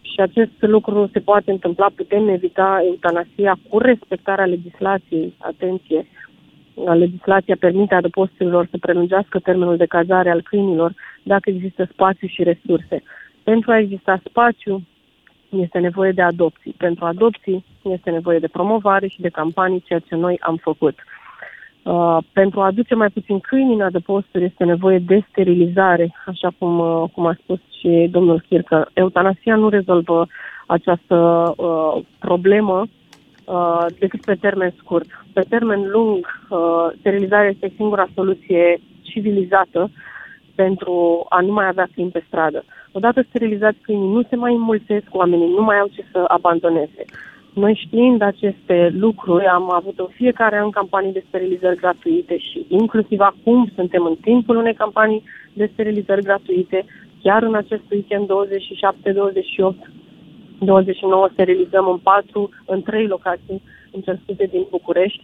[0.02, 6.08] Și acest lucru se poate întâmpla, putem evita eutanasia cu respectarea legislației, atenție,
[6.94, 10.94] legislația permite adăposturilor să prelungească termenul de cazare al câinilor
[11.24, 13.04] dacă există spațiu și resurse.
[13.44, 14.82] Pentru a exista spațiu,
[15.50, 16.76] este nevoie de adopții.
[16.78, 20.96] Pentru adopții este nevoie de promovare și de campanii, ceea ce noi am făcut.
[21.86, 26.80] Uh, pentru a aduce mai puțin câini în adăposturi este nevoie de sterilizare, așa cum,
[26.80, 28.90] uh, cum a spus și domnul Chircă.
[28.94, 30.28] Eutanasia nu rezolvă
[30.66, 31.16] această
[31.58, 32.86] uh, problemă
[33.46, 35.06] uh, decât pe termen scurt.
[35.34, 39.90] Pe termen lung, uh, sterilizarea este singura soluție civilizată
[40.56, 42.64] pentru a nu mai avea câini pe stradă.
[42.92, 47.06] Odată sterilizați câinii, nu se mai înmulțesc oamenii, nu mai au ce să abandoneze.
[47.56, 53.20] Noi știind aceste lucruri, am avut o fiecare an campanii de sterilizări gratuite și inclusiv
[53.20, 56.86] acum suntem în timpul unei campanii de sterilizări gratuite.
[57.22, 59.92] Chiar în acest weekend 27, 28,
[60.60, 64.02] 29 sterilizăm în patru, în trei locații, în
[64.52, 65.24] din București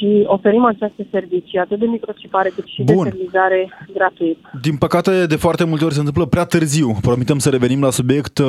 [0.00, 3.02] și oferim aceste servicii, atât de microcipare cât și Bun.
[3.02, 4.38] de sterilizare gratuit.
[4.62, 6.96] Din păcate, de foarte multe ori se întâmplă prea târziu.
[7.00, 8.46] Promitem să revenim la subiect uh,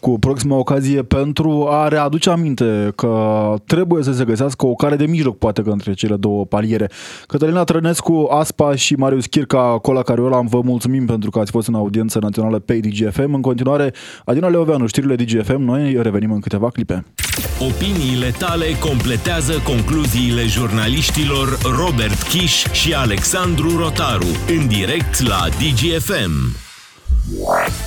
[0.00, 3.14] cu proxima ocazie pentru a readuce aminte că
[3.66, 6.88] trebuie să se găsească o care de mijloc, poate că între cele două paliere.
[7.26, 11.74] Cătălina Trănescu, Aspa și Marius Chirca, Cola Cariola, vă mulțumim pentru că ați fost în
[11.74, 13.34] audiență națională pe DGFM.
[13.34, 13.92] În continuare,
[14.24, 17.04] Adina Leoveanu, știrile DGFM, noi revenim în câteva clipe.
[17.58, 26.62] Opiniile tale completează concluziile jurnaliștilor Robert Kiș și Alexandru Rotaru în direct la DGFM.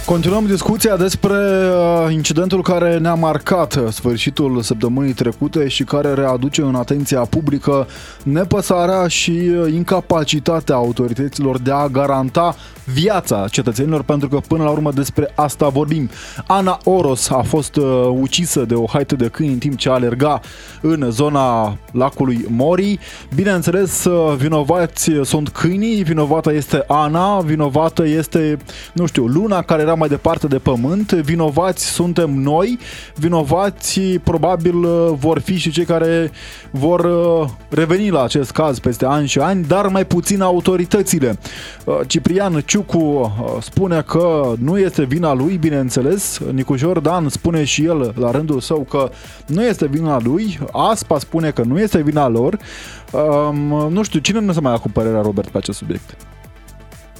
[0.06, 6.62] Continuăm discuția despre uh, incidentul care ne-a marcat uh, sfârșitul săptămânii trecute și care readuce
[6.62, 7.88] în atenția publică
[8.24, 12.56] nepăsarea și uh, incapacitatea autorităților de a garanta
[12.94, 16.10] viața cetățenilor, pentru că până la urmă despre asta vorbim.
[16.48, 17.80] Ana Oros a fost
[18.20, 20.42] ucisă de o haită de câini în timp ce alerga
[20.82, 23.00] în zona lacului Mori.
[23.36, 24.06] Bineînțeles,
[24.38, 28.58] vinovați sunt câinii, vinovata este Ana, vinovată este,
[28.94, 32.80] nu știu, luna care era mai departe de pământ, vinovați suntem noi,
[33.16, 36.32] vinovați probabil uh, vor fi și cei care
[36.72, 41.38] vor uh, reveni la acest caz peste ani și ani, dar mai puțin autoritățile.
[41.86, 48.14] Uh, Ciprian Ciucu spune că nu este vina lui, bineînțeles, Nicu Jordan spune și el
[48.20, 49.10] la rândul său că
[49.46, 52.58] nu este vina lui, Aspa spune că nu este vina lor.
[53.12, 56.18] Um, nu știu, cine nu se mai ia cu părerea Robert pe acest subiect?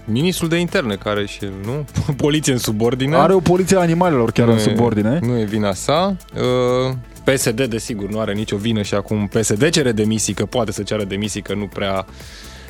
[0.06, 1.86] Ministrul de interne, care și nu?
[2.24, 3.16] Poliție în subordine.
[3.16, 5.20] Are o poliție a animalelor chiar nu în subordine.
[5.24, 6.16] E, nu e vina sa.
[6.36, 10.84] Uh, PSD, desigur, nu are nicio vină și acum PSD cere demisii, că poate să
[10.84, 12.06] ceară demisii, că nu prea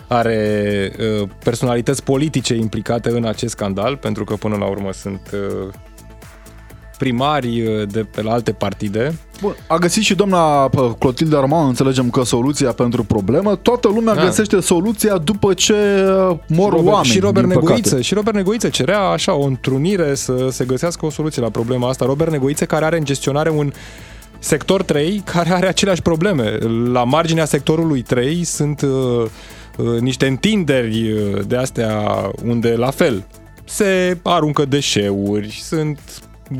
[0.08, 0.92] are
[1.22, 5.68] uh, personalități politice implicate în acest scandal, pentru că până la urmă sunt uh,
[6.98, 9.18] primari uh, de pe la alte partide.
[9.42, 13.56] Bun, a găsit și doamna Clotilde Arman, înțelegem că soluția pentru problemă.
[13.56, 14.24] Toată lumea da.
[14.24, 18.70] găsește soluția după ce uh, mor și Robert, oameni, și Robert Negoiță, Și Robert Negoiță
[18.70, 22.06] cerea așa o întrunire să se găsească o soluție la problema asta.
[22.06, 23.72] Robert Negoiță care are în gestionare un
[24.40, 26.58] sector 3 care are aceleași probleme.
[26.92, 29.26] La marginea sectorului 3 sunt uh, uh,
[30.00, 32.02] niște întinderi uh, de astea
[32.46, 33.26] unde la fel
[33.66, 36.00] se aruncă deșeuri, sunt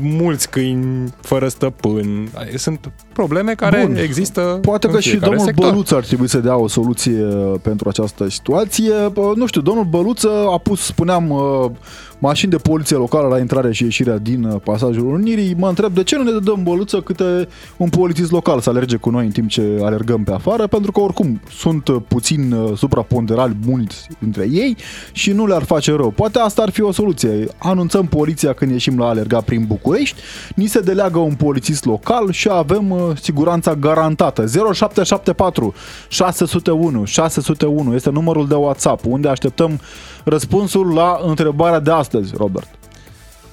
[0.00, 2.28] mulți câini fără stăpân.
[2.56, 3.96] Sunt probleme care Bun.
[3.96, 5.70] există Poate în că și fiecare domnul sector.
[5.70, 7.24] Băluță ar trebui să dea o soluție
[7.62, 8.92] pentru această situație.
[9.12, 11.70] Bă, Nu știu, domnul Băluță a pus, spuneam, uh,
[12.18, 15.54] mașini de poliție locală la intrarea și ieșirea din uh, pasajul Unirii.
[15.58, 19.10] Mă întreb de ce nu ne dăm Băluță câte un polițist local să alerge cu
[19.10, 23.56] noi în timp ce alergăm pe afară, pentru că oricum sunt uh, puțin uh, supraponderali
[23.66, 24.76] mulți dintre ei
[25.12, 26.10] și nu le-ar face rău.
[26.10, 27.46] Poate asta ar fi o soluție.
[27.58, 30.20] Anunțăm poliția când ieșim la alerga prin București,
[30.54, 34.46] ni se deleagă un polițist local și avem uh, siguranța garantată.
[34.46, 35.74] 0774
[36.08, 39.80] 601 601 este numărul de WhatsApp unde așteptăm
[40.28, 42.68] răspunsul la întrebarea de astăzi, Robert.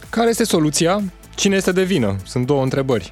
[0.09, 1.03] Care este soluția?
[1.35, 2.15] Cine este de vină?
[2.23, 3.11] Sunt două întrebări.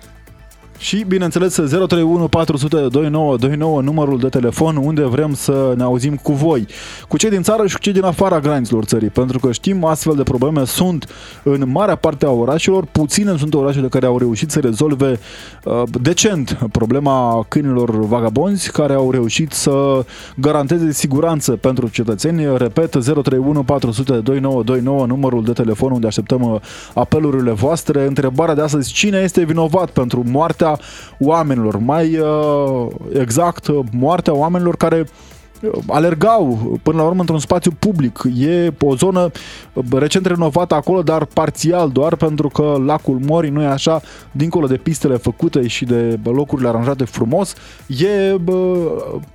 [0.84, 6.68] Și, bineînțeles, 031 400 2929, numărul de telefon unde vrem să ne auzim cu voi,
[7.08, 10.16] cu cei din țară și cu cei din afara granițelor țării, pentru că știm astfel
[10.16, 11.10] de probleme sunt
[11.44, 15.20] în marea parte a orașelor, puține sunt orașele care au reușit să rezolve
[15.64, 22.58] uh, decent problema câinilor vagabonzi, care au reușit să garanteze siguranță pentru cetățeni.
[22.58, 26.62] Repet, 031 400 2929, numărul de telefon unde așteptăm uh,
[26.94, 28.06] apelurile voastre.
[28.06, 30.72] Întrebarea de astăzi, cine este vinovat pentru moartea
[31.20, 31.78] oamenilor?
[31.78, 32.88] Mai uh,
[33.20, 38.22] exact, uh, moartea oamenilor care uh, alergau până la urmă într-un spațiu public.
[38.38, 39.32] E o zonă
[39.74, 44.68] uh, recent renovată acolo, dar parțial doar pentru că lacul Mori nu e așa, dincolo
[44.68, 47.54] de pistele făcute și de bă, locurile aranjate frumos,
[47.88, 48.78] e bă,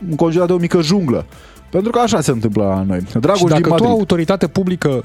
[0.08, 1.26] înconjurat de o mică junglă.
[1.70, 3.00] Pentru că așa se întâmplă la noi.
[3.20, 3.88] Dragoș și din dacă tu, Madrid.
[3.90, 5.00] autoritate publică,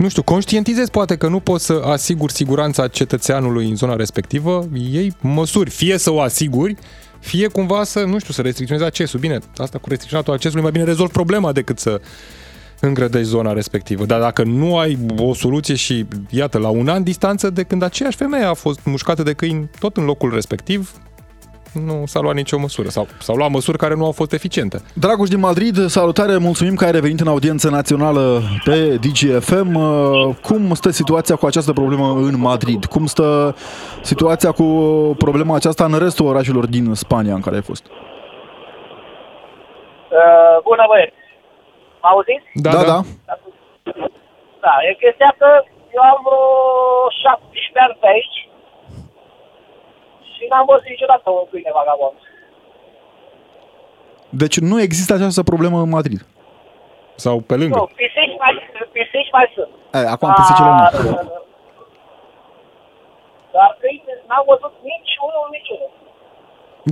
[0.00, 5.16] nu știu, conștientizezi poate că nu poți să asiguri siguranța cetățeanului în zona respectivă, iei
[5.20, 6.76] măsuri, fie să o asiguri,
[7.18, 9.20] fie cumva să, nu știu, să restricționezi accesul.
[9.20, 12.00] Bine, asta cu restricționatul accesului mai bine rezolvi problema decât să
[12.80, 14.04] îngrădești zona respectivă.
[14.04, 18.16] Dar dacă nu ai o soluție și, iată, la un an distanță de când aceeași
[18.16, 20.92] femeie a fost mușcată de câini tot în locul respectiv,
[21.72, 22.88] nu s-a luat nicio măsură.
[22.88, 24.82] Sau s-au luat măsuri care nu au fost eficiente.
[24.94, 29.74] Dragoș din Madrid, salutare, mulțumim că ai revenit în audiență națională pe DGFM.
[29.74, 32.84] Uh, Cum stă situația cu această problemă în Madrid?
[32.84, 33.54] Cum stă
[34.02, 34.64] situația cu
[35.18, 37.86] problema aceasta în restul orașelor din Spania în care ai fost?
[37.86, 37.92] Uh,
[40.62, 41.14] bună băieți!
[42.02, 42.46] Mă auziți?
[42.54, 42.82] Da, da.
[42.82, 43.00] da.
[44.64, 45.48] Da, e chestia că
[45.96, 46.44] eu am vreo
[47.24, 48.38] 17 ani pe aici
[50.40, 52.16] și n-am văzut niciodată un câine vagabond.
[54.42, 56.20] Deci nu există această problemă în Madrid.
[57.14, 57.76] Sau pe lângă.
[57.78, 58.52] Nu, pisici mai,
[58.92, 59.70] pisici mai sunt.
[59.92, 60.76] E, acum pisicile nu.
[60.76, 60.92] Dar,
[63.56, 65.90] dar câini n-am văzut nici unul, nici unul.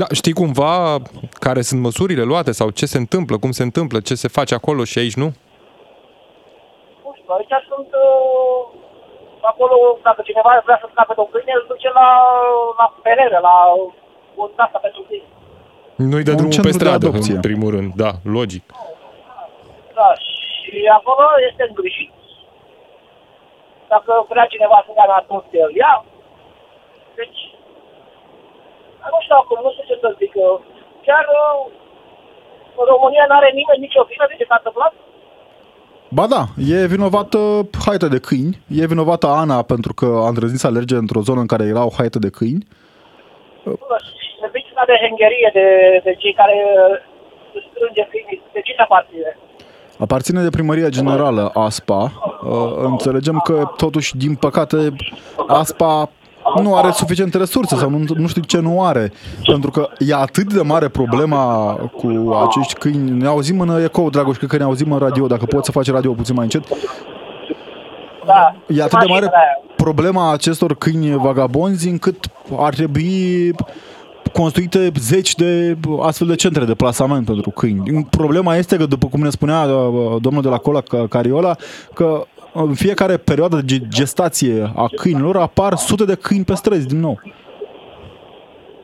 [0.00, 0.96] Da, știi cumva
[1.32, 4.84] care sunt măsurile luate sau ce se întâmplă, cum se întâmplă, ce se face acolo
[4.84, 5.28] și aici nu?
[7.04, 8.67] Nu știu, aici sunt uh,
[9.52, 9.76] acolo,
[10.08, 12.08] dacă cineva vrea să scape de un câine, îl duce la,
[12.80, 13.54] la perere, la
[14.38, 15.30] o asta pentru câini.
[16.10, 17.34] Nu-i dă Un drumul pe centru de stradă, adopție.
[17.38, 17.90] în primul rând.
[18.04, 18.64] Da, logic.
[19.98, 20.08] Da,
[20.68, 22.12] și acolo este îngrijit.
[23.92, 25.94] Dacă vrea cineva să ia atunci el ia.
[27.18, 27.40] Deci,
[29.12, 30.32] nu știu acum, nu știu ce să zic.
[31.06, 31.60] Chiar uh,
[32.80, 34.92] în România nu are nimeni nicio vină de ce s-a întâmplat?
[36.10, 40.66] Ba da, e vinovată haita de câini, e vinovată Ana pentru că a îndrăznit să
[40.66, 42.66] alerge într-o zonă în care era o haită de câini.
[44.20, 45.66] Și serviciul de hengherie de,
[46.04, 49.38] de cei care uh, strânge câinii, de cine aparține?
[49.98, 52.12] Aparține de Primăria Generală ASPA.
[52.42, 54.76] Uh, Înțelegem că totuși, din păcate,
[55.46, 56.10] ASPA
[56.62, 59.12] nu are suficiente resurse sau nu, nu știu ce nu are.
[59.46, 63.10] Pentru că e atât de mare problema cu acești câini.
[63.10, 65.26] Ne auzim în ecou, Dragoș, cred că ne auzim în radio.
[65.26, 66.62] Dacă poți să faci radio puțin mai încet.
[68.26, 69.72] Da, E atât de mare mașinile aia.
[69.76, 72.24] problema acestor câini vagabonzi încât
[72.58, 73.54] ar trebui
[74.32, 78.06] construite zeci de astfel de centre de plasament pentru câini.
[78.10, 81.56] Problema este că, după cum ne spunea uh, domnul de la Cola Ca- Cariola,
[81.94, 86.86] că în fiecare perioadă de ge- gestație a câinilor apar sute de câini pe străzi
[86.92, 87.16] din nou.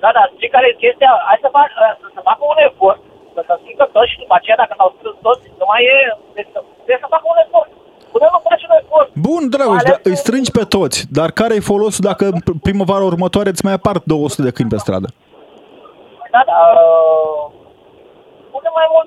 [0.03, 1.11] Da, da, știi care e chestia?
[1.29, 3.00] Hai să, fac, să, să facă un efort,
[3.35, 5.96] să se strângă toți și după aceea, dacă s-au strâns toți, nu mai e...
[6.37, 7.70] Deci, să- trebuie să facă un efort.
[8.12, 9.09] Până nu face un efort.
[9.27, 12.57] Bun, Dragoș, Ales dar îi că- strângi pe toți, dar care e folosul dacă p-
[12.66, 15.09] primăvara următoare îți mai apar 200 de câini pe stradă?
[16.35, 16.59] Da, da.
[16.62, 17.43] uh, Pune mai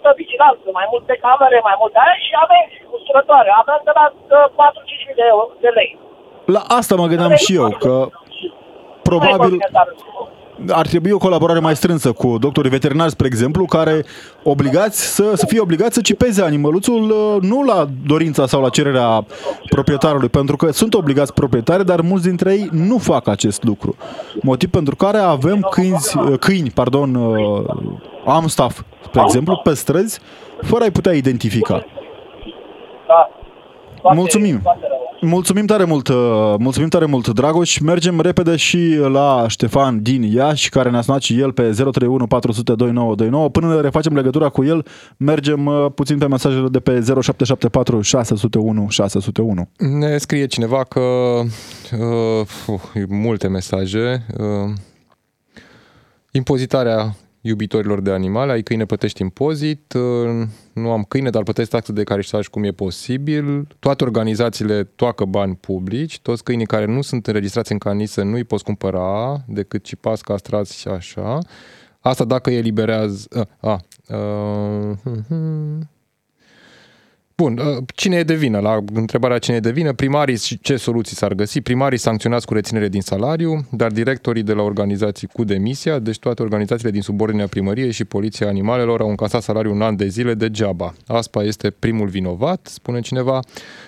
[0.08, 3.50] multă vigilanță, mai multe camere, mai multe aia și amenzi usturătoare.
[3.62, 4.48] Amenzi de la uh,
[5.00, 5.91] 4-5 mii de, euro- de lei.
[6.56, 8.52] La asta mă gândeam și eu, că Nu e
[9.10, 9.54] probabil...
[10.58, 14.06] bănuiesc, dar- ar trebui o colaborare mai strânsă cu doctorii veterinari, spre exemplu, care
[14.43, 19.26] obligați să, să fie obligați să cipeze animăluțul uh, nu la dorința sau la cererea
[19.70, 23.96] proprietarului, pentru că sunt obligați proprietari, dar mulți dintre ei nu fac acest lucru.
[24.41, 25.98] Motiv pentru care avem câini,
[26.30, 27.65] uh, câini pardon, uh,
[28.26, 30.20] amstaff, spre exemplu, pe străzi,
[30.62, 31.86] fără a-i putea identifica.
[33.08, 33.30] Da.
[34.02, 34.62] Foarte- Mulțumim.
[35.28, 35.36] Foarte rău.
[35.36, 37.78] Mulțumim tare mult, uh, mulțumim tare mult, Dragoș.
[37.78, 42.74] Mergem repede și la Ștefan din Iași, care ne-a sunat și el pe 031 400
[42.76, 43.50] 2929.
[43.50, 44.86] Până ne refacem legătura cu el,
[45.18, 49.70] mergem uh, puțin pe mesajele de pe 0774 601 601.
[49.78, 54.26] Ne scrie cineva că uh, uh, multe mesaje.
[54.38, 54.74] Uh,
[56.32, 61.92] impozitarea iubitorilor de animale, ai câine plătești impozit, uh, nu am câine, dar plătesc taxe
[61.92, 67.28] de cariștaj cum e posibil, toate organizațiile toacă bani publici, toți câinii care nu sunt
[67.28, 71.40] înregistrați în canisă nu îi poți cumpăra decât cipați, castrați și așa.
[72.00, 73.28] Asta dacă eliberează...
[73.60, 73.82] A, a,
[74.16, 75.90] uh, hmm, hmm.
[77.41, 78.60] Bun, uh, cine e de vină?
[78.60, 81.62] La întrebarea cine e de vină, primarii și ce soluții s-ar găsi?
[81.62, 86.41] Primarii sancționați cu reținere din salariu, dar directorii de la organizații cu demisia, deci toate
[86.41, 90.93] organizațiile din subordinea primăriei și poliția animalelor au încasat salariul un an de zile degeaba.
[91.08, 93.39] Aspa este primul vinovat, spune cineva.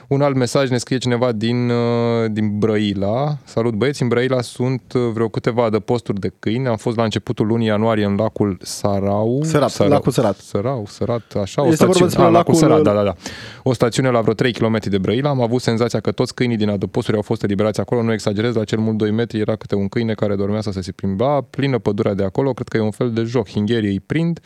[0.08, 3.38] Un alt mesaj ne scrie cineva din, uh, din Brăila.
[3.44, 6.68] Salut băieți, în Brăila sunt uh, vreo câteva adăposturi de câini.
[6.68, 9.40] Am fost la începutul lunii ianuarie în lacul Sarau.
[9.44, 10.38] Sărat, lacul Sărat.
[10.38, 12.06] Sărau, Sărat, așa, o Este vorba stațiune.
[12.08, 13.16] despre Ah, lacul lacul- Sărat, da, da, da.
[13.64, 15.30] O stațiune la vreo 3 km de Brăila.
[15.30, 18.02] Am avut senzația că toți câinii din adăposturi au fost eliberați acolo.
[18.02, 20.92] Nu exagerez, la cel mult 2 metri era câte un câine care dormea să se
[20.92, 21.42] plimba.
[21.42, 22.54] Plină pădurea de acolo.
[22.54, 23.50] Cred că e un fel de joc.
[23.50, 24.40] Hingherii îi prind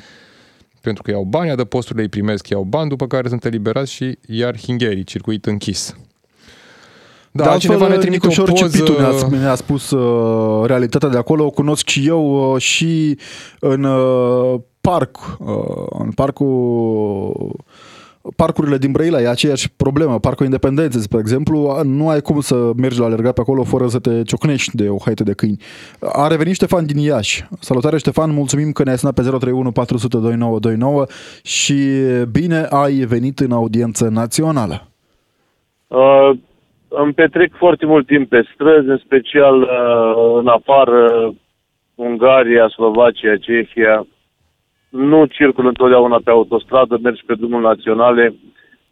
[0.84, 4.60] pentru că iau bani, adăposturile îi primesc, iau bani, după care sunt eliberați și iar
[4.60, 5.96] hingherii, circuit închis.
[7.32, 8.78] Da, de cineva ne trimite o Nicușor poză...
[8.78, 13.18] Cipitu ne-a, ne-a spus uh, realitatea de acolo, o cunosc și eu uh, și
[13.60, 17.56] în uh, parc, uh, în parcul
[18.36, 20.20] parcurile din Brăila e aceeași problemă.
[20.20, 24.00] Parcul Independenței, spre exemplu, nu ai cum să mergi la alergat pe acolo fără să
[24.00, 25.58] te ciocnești de o haită de câini.
[26.00, 27.44] A revenit Ștefan din Iași.
[27.60, 31.06] Salutare Ștefan, mulțumim că ne-ai sunat pe 031 400 2929
[31.44, 31.80] și
[32.32, 34.88] bine ai venit în audiență națională.
[35.88, 36.30] Uh,
[36.88, 41.34] îmi petrec foarte mult timp pe străzi, în special uh, în afară,
[41.96, 44.08] Ungaria, Slovacia, Cehia.
[44.94, 48.34] Nu circul întotdeauna pe autostradă, merg pe drumuri naționale.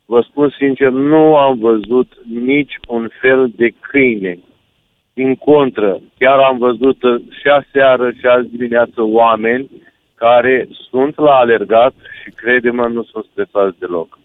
[0.05, 4.39] Vă spun sincer, nu am văzut nici un fel de câine.
[5.13, 9.69] Din contră, chiar am văzut uh, și aseară și azi dimineață oameni
[10.15, 14.19] care sunt la alergat și crede-mă, nu sunt stresați deloc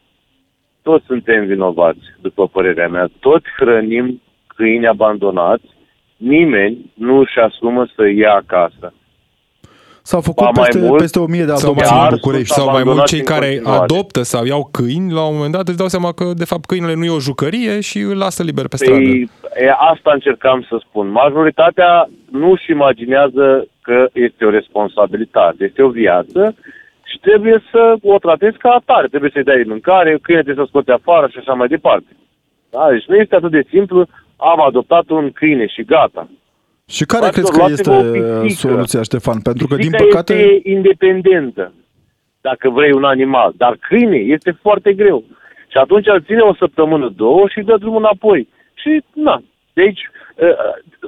[0.88, 3.08] toți suntem vinovați, după părerea mea.
[3.20, 5.68] Toți hrănim câini abandonați,
[6.16, 8.94] nimeni nu își asumă să ia acasă.
[10.10, 12.52] S-au făcut Ba mai peste, mult, peste 1000 de Sau mai, adopții în Chiar București.
[12.52, 13.82] sunt sau mai mult abandonați cei în care continuare.
[13.82, 16.94] adoptă sau iau câini, la un moment dat își dau seama că de fapt câinele
[16.94, 18.98] nu e o jucărie și îl lasă liber pe stradă.
[18.98, 19.30] Păi,
[19.66, 21.06] e, asta încercam să spun.
[21.22, 26.40] Majoritatea nu își imaginează că este o responsabilitate, este o viață
[27.10, 29.06] și trebuie să o tratezi ca atare.
[29.08, 32.10] Trebuie să-i dai mâncare, câine trebuie să scoate afară și așa mai departe.
[32.70, 32.82] Da?
[32.90, 36.28] Deci nu este atât de simplu, am adoptat un câine și gata.
[36.88, 38.68] Și care Fraților, crezi că luați-vă este o pisică.
[38.68, 39.40] soluția, Ștefan?
[39.40, 41.72] Pentru că, din Pisica păcate, este independentă,
[42.40, 43.52] dacă vrei un animal.
[43.56, 45.24] Dar câine este foarte greu.
[45.68, 48.48] Și atunci îl ține o săptămână, două și dă drumul înapoi.
[48.74, 50.00] Și, na, de aici,
[50.36, 50.48] uh,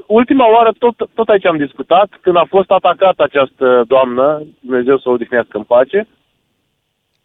[0.06, 5.08] ultima oară, tot, tot aici am discutat, când a fost atacată această doamnă, Dumnezeu să
[5.08, 6.08] o odihnească în pace,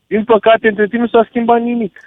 [0.08, 1.98] din păcate, între timp nu s-a schimbat nimic.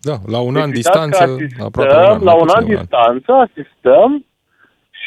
[0.00, 2.48] Da, la un an Deci uitați distanță, că asistăm, aproape un an, la mai un
[2.48, 4.24] an puțin de distanță asistăm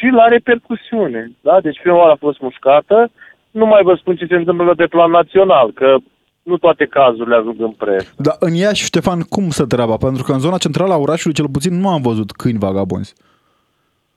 [0.02, 1.30] și la repercusiune.
[1.40, 1.60] Da?
[1.60, 3.10] Deci prima oară a fost mușcată,
[3.50, 5.96] nu mai vă spun ce se întâmplă pe plan național, că
[6.42, 8.12] nu toate cazurile ajung în presă.
[8.16, 9.96] da, în Iași, Ștefan, cum să treaba?
[9.96, 13.14] Pentru că în zona centrală a orașului, cel puțin, nu am văzut câini vagabonzi.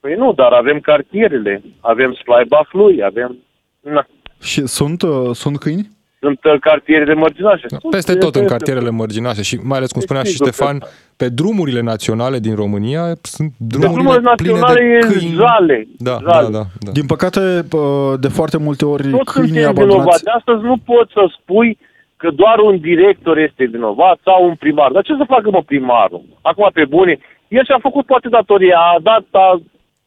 [0.00, 3.36] Păi nu, dar avem cartierele, avem Slaibach lui, avem...
[3.80, 4.06] Na,
[4.40, 5.88] Și sunt, uh, sunt câini?
[6.18, 7.66] Sunt uh, cartierele mărginașe.
[7.70, 10.46] Da, Sunt- Peste tot în este- cartierele mărginașe și mai ales, cum spunea și Sigur
[10.46, 10.86] că Ștefan, da.
[11.16, 15.34] pe drumurile naționale din România sunt Drumurile drumurile pline naționale de e câini.
[15.34, 15.86] jale.
[15.98, 16.46] Da, jale.
[16.46, 16.90] da, da, da.
[16.98, 17.40] Din păcate,
[17.72, 19.96] uh, de foarte multe ori, Toți câinii suntem abandonați...
[19.98, 20.26] vinovați.
[20.38, 21.78] Astăzi nu poți să spui
[22.16, 24.90] că doar un director este vinovat sau un primar.
[24.92, 26.22] Dar ce să facă mă primarul?
[26.42, 27.18] Acum pe bune,
[27.48, 29.60] el și-a făcut poate datoria, a dat, a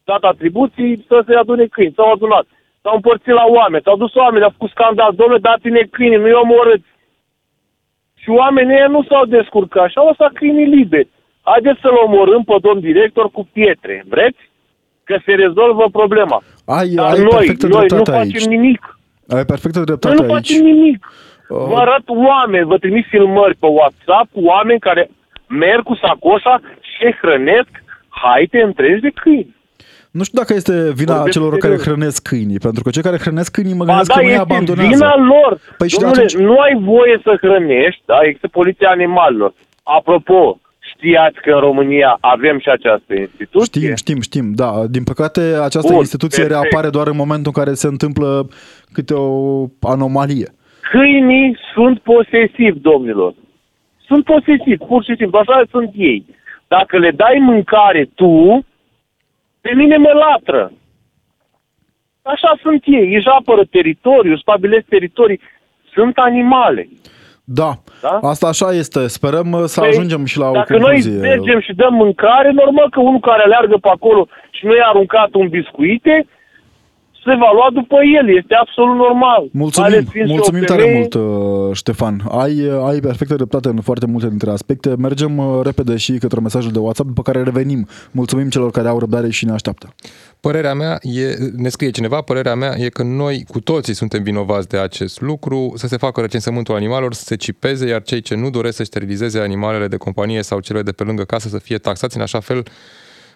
[0.04, 2.46] dat atribuții să se adune câini, s-au adunat.
[2.82, 6.88] S-au împărțit la oameni, s-au dus oameni, au făcut scandal, domnule, dați-ne câini, nu-i omorâți.
[8.22, 11.08] Și oamenii ăia nu s-au descurcat și au lăsat câinii liberi.
[11.42, 14.48] Haideți să-l omorâm pe domn director cu pietre, vreți?
[15.04, 16.42] că se rezolvă problema.
[16.66, 18.46] Ai, Dar ai noi, perfectă noi nu dreptate facem aici.
[18.56, 18.98] nimic.
[19.28, 20.32] Ai perfectă Noi dreptate nu aici.
[20.32, 20.98] facem nimic.
[21.48, 21.56] Uh.
[21.70, 25.10] Vă arăt oameni, vă trimit filmări pe WhatsApp cu oameni care
[25.48, 27.70] merg cu sacoșa și hrănesc
[28.08, 29.56] haite întregi de câini.
[30.10, 31.64] Nu știu dacă este vina Vorbesc celor serios.
[31.82, 34.26] care hrănesc câinii, pentru că cei care hrănesc câinii mă Ba gândesc da, că nu
[34.26, 34.90] îi este abandonează.
[34.94, 35.52] vina lor.
[35.78, 38.18] Păi și de Domnule, atunci- nu ai voie să hrănești, da?
[38.22, 39.52] Există poliția animalelor.
[39.82, 40.60] Apropo,
[40.92, 43.80] știați că în România avem și această instituție?
[43.80, 44.70] Știm, știm, știm, da.
[44.96, 46.62] Din păcate, această Bun, instituție perfect.
[46.62, 48.48] reapare doar în momentul în care se întâmplă
[48.92, 49.28] câte o
[49.80, 50.48] anomalie.
[50.92, 53.32] Câinii sunt posesivi, domnilor.
[54.06, 55.38] Sunt posesivi, pur și simplu.
[55.38, 56.24] Așa sunt ei.
[56.68, 58.64] Dacă le dai mâncare tu,
[59.60, 60.72] pe mine mă latră.
[62.22, 63.14] Așa sunt ei.
[63.14, 65.40] Își apără teritoriul, își stabilesc teritorii.
[65.94, 66.88] Sunt animale.
[67.44, 67.70] Da,
[68.02, 68.18] Da?
[68.22, 69.06] asta așa este.
[69.06, 71.10] Sperăm uh, să Păi, ajungem și la o Dacă concluzie.
[71.12, 74.86] noi mergem și dăm mâncare, normal că unul care aleargă pe acolo și nu i-a
[74.86, 76.26] aruncat un biscuite,
[77.24, 78.36] se va lua după el.
[78.36, 79.42] Este absolut normal.
[79.52, 82.22] Mulțumim, Ales fiind și o mulțumim tare femeie, mult, uh, Ștefan.
[82.30, 84.94] Ai, uh, ai perfectă dreptate în foarte multe dintre aspecte.
[84.98, 87.86] Mergem uh, repede și către mesajul de WhatsApp, după care revenim.
[88.10, 89.94] Mulțumim celor care au răbdare și ne așteaptă.
[90.40, 94.68] Părerea mea e, ne scrie cineva, părerea mea e că noi cu toții suntem vinovați
[94.68, 98.50] de acest lucru, să se facă recensământul animalelor, să se cipeze, iar cei ce nu
[98.50, 102.16] doresc să sterilizeze animalele de companie sau cele de pe lângă casă să fie taxați
[102.16, 102.62] în așa fel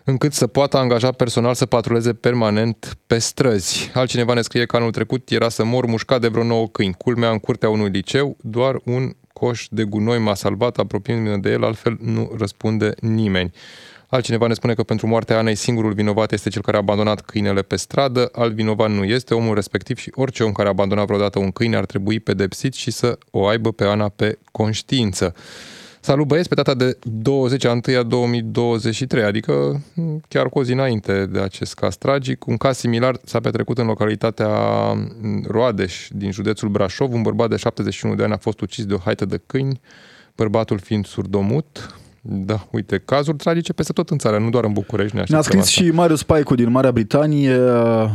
[0.04, 3.90] încât să poată angaja personal să patruleze permanent pe străzi.
[3.94, 6.94] Altcineva ne scrie că anul trecut era să mor mușcat de vreo nouă câini.
[6.98, 11.64] Culmea în curtea unui liceu, doar un coș de gunoi m-a salvat, apropiindu-ne de el,
[11.64, 13.52] altfel nu răspunde nimeni.
[14.06, 17.62] Altcineva ne spune că pentru moartea Anei singurul vinovat este cel care a abandonat câinele
[17.62, 21.38] pe stradă, alt vinovat nu este omul respectiv și orice om care a abandonat vreodată
[21.38, 25.34] un câine ar trebui pedepsit și să o aibă pe Ana pe conștiință.
[26.04, 30.62] Salut băieți, pe data de 20 a 1 a 2023, adică m, chiar cu o
[30.62, 34.48] zi înainte de acest caz tragic, un caz similar s-a petrecut în localitatea
[34.92, 37.12] m, Roadeș din județul Brașov.
[37.12, 39.80] Un bărbat de 71 de ani a fost ucis de o haită de câini,
[40.36, 41.94] bărbatul fiind surdomut.
[42.20, 45.16] Da, uite, cazuri tragice peste tot în țară, nu doar în București.
[45.16, 45.90] Ne, Ne-a așteptăm scris asta.
[45.90, 48.10] și Marius Paicu din Marea Britanie, uh,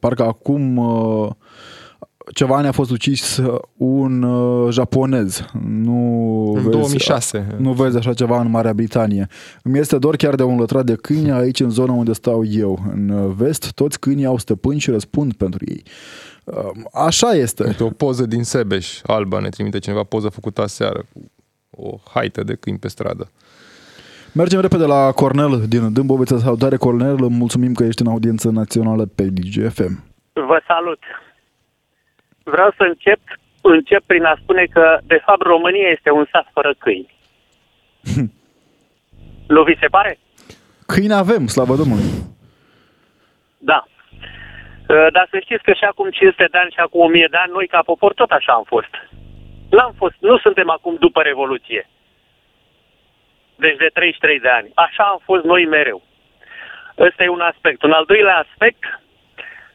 [0.00, 1.30] parcă acum uh,
[2.32, 3.42] ceva ani a fost ucis
[3.76, 5.44] un uh, japonez.
[5.62, 7.46] Nu În vezi, 2006.
[7.58, 9.26] Nu vezi așa ceva în Marea Britanie.
[9.62, 12.78] Îmi este dor chiar de un lătrat de câini aici în zona unde stau eu.
[12.92, 15.82] În uh, vest, toți câinii au stăpâni și răspund pentru ei.
[16.44, 16.54] Uh,
[16.92, 17.64] Așa este.
[17.66, 21.30] Uite, o poză din Sebeș, Alba, ne trimite cineva poză făcută aseară cu
[21.76, 23.30] o haită de câini pe stradă.
[24.32, 26.38] Mergem repede la Cornel din Dâmbovița.
[26.38, 27.16] Salutare, Cornel.
[27.16, 30.04] Mulțumim că ești în audiență națională pe DGFM.
[30.32, 30.98] Vă salut.
[32.44, 33.20] Vreau să încep,
[33.62, 37.14] încep prin a spune că, de fapt, România este un sat fără câini.
[39.54, 40.18] nu vi se pare?
[40.86, 42.10] Câini avem, slavă Domnului.
[43.58, 43.84] Da.
[44.88, 47.52] Uh, Dar să știți că și acum 500 de ani și acum 1000 de ani,
[47.52, 48.92] noi ca popor tot așa am fost.
[49.70, 51.88] N-am fost, nu suntem acum după Revoluție.
[53.56, 54.70] Deci de 33 de ani.
[54.74, 56.02] Așa am fost noi mereu.
[56.98, 57.82] Ăsta e un aspect.
[57.82, 58.82] Un al doilea aspect,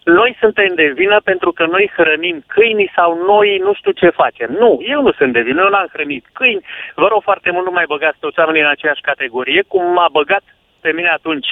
[0.10, 4.50] noi suntem de vină pentru că noi hrănim câinii sau noi nu știu ce facem.
[4.60, 6.66] Nu, eu nu sunt de vină, eu n-am hrănit câini.
[6.96, 10.44] Vă rog foarte mult, nu mai băgați toți oamenii în aceeași categorie, cum m-a băgat
[10.82, 11.48] pe mine atunci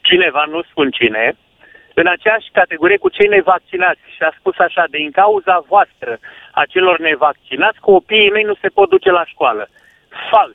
[0.00, 1.36] cineva, nu spun cine,
[1.94, 6.18] în aceeași categorie cu cei nevaccinați și a spus așa, din cauza voastră
[6.52, 9.68] a celor nevaccinați, copiii mei nu se pot duce la școală.
[10.30, 10.54] Fals.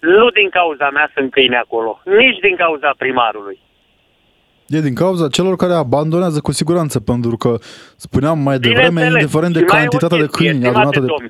[0.00, 3.58] Nu din cauza mea sunt câini acolo, nici din cauza primarului.
[4.68, 7.52] E din cauza celor care abandonează cu siguranță, pentru că
[7.96, 9.22] spuneam mai devreme, Bineînțeles.
[9.22, 11.06] indiferent de Și mai e o cantitatea de chestie, câini stimate adunată de...
[11.12, 11.28] domn.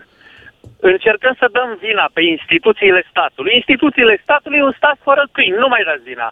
[0.93, 3.53] Încercăm să dăm vina pe instituțiile statului.
[3.61, 6.29] Instituțiile statului e un stat fără câini, nu mai dați vina.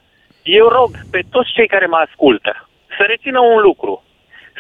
[0.60, 2.52] Eu rog pe toți cei care mă ascultă
[2.96, 3.94] să rețină un lucru.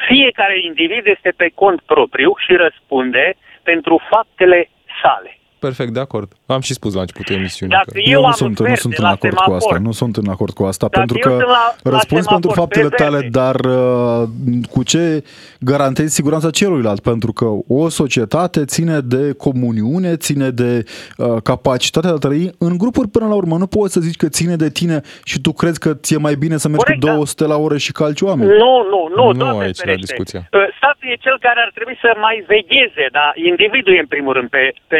[0.08, 4.70] Fiecare individ este pe cont propriu și răspunde pentru faptele
[5.02, 5.38] sale.
[5.64, 6.32] Perfect, de acord.
[6.46, 7.74] Am și spus la începutul emisiunii.
[7.76, 7.98] Dacă că...
[7.98, 9.58] eu, Eu nu am sunt, nu verde sunt în la acord cu asta.
[9.58, 12.28] semafor, Nu sunt în acord cu asta, Dacă pentru eu că sunt la- la răspunzi
[12.28, 13.38] pentru semafor faptele pe tale, verde.
[13.38, 14.28] dar uh,
[14.70, 15.24] cu ce
[15.60, 17.00] garantezi siguranța celuilalt?
[17.00, 20.84] Pentru că o societate ține de comuniune, ține de
[21.18, 23.56] uh, capacitatea de a trăi în grupuri până la urmă.
[23.56, 26.56] Nu poți să zici că ține de tine și tu crezi că ți-e mai bine
[26.56, 27.14] să mergi Corect, cu da.
[27.14, 28.50] 200 la oră și calci oameni.
[28.50, 30.00] Nu, nu, nu, Nu Doamne aici la ferește.
[30.06, 30.40] discuția.
[30.52, 34.32] Uh, Statul e cel care ar trebui să mai vegheze, dar individul e în primul
[34.32, 34.62] rând pe,
[34.92, 34.98] pe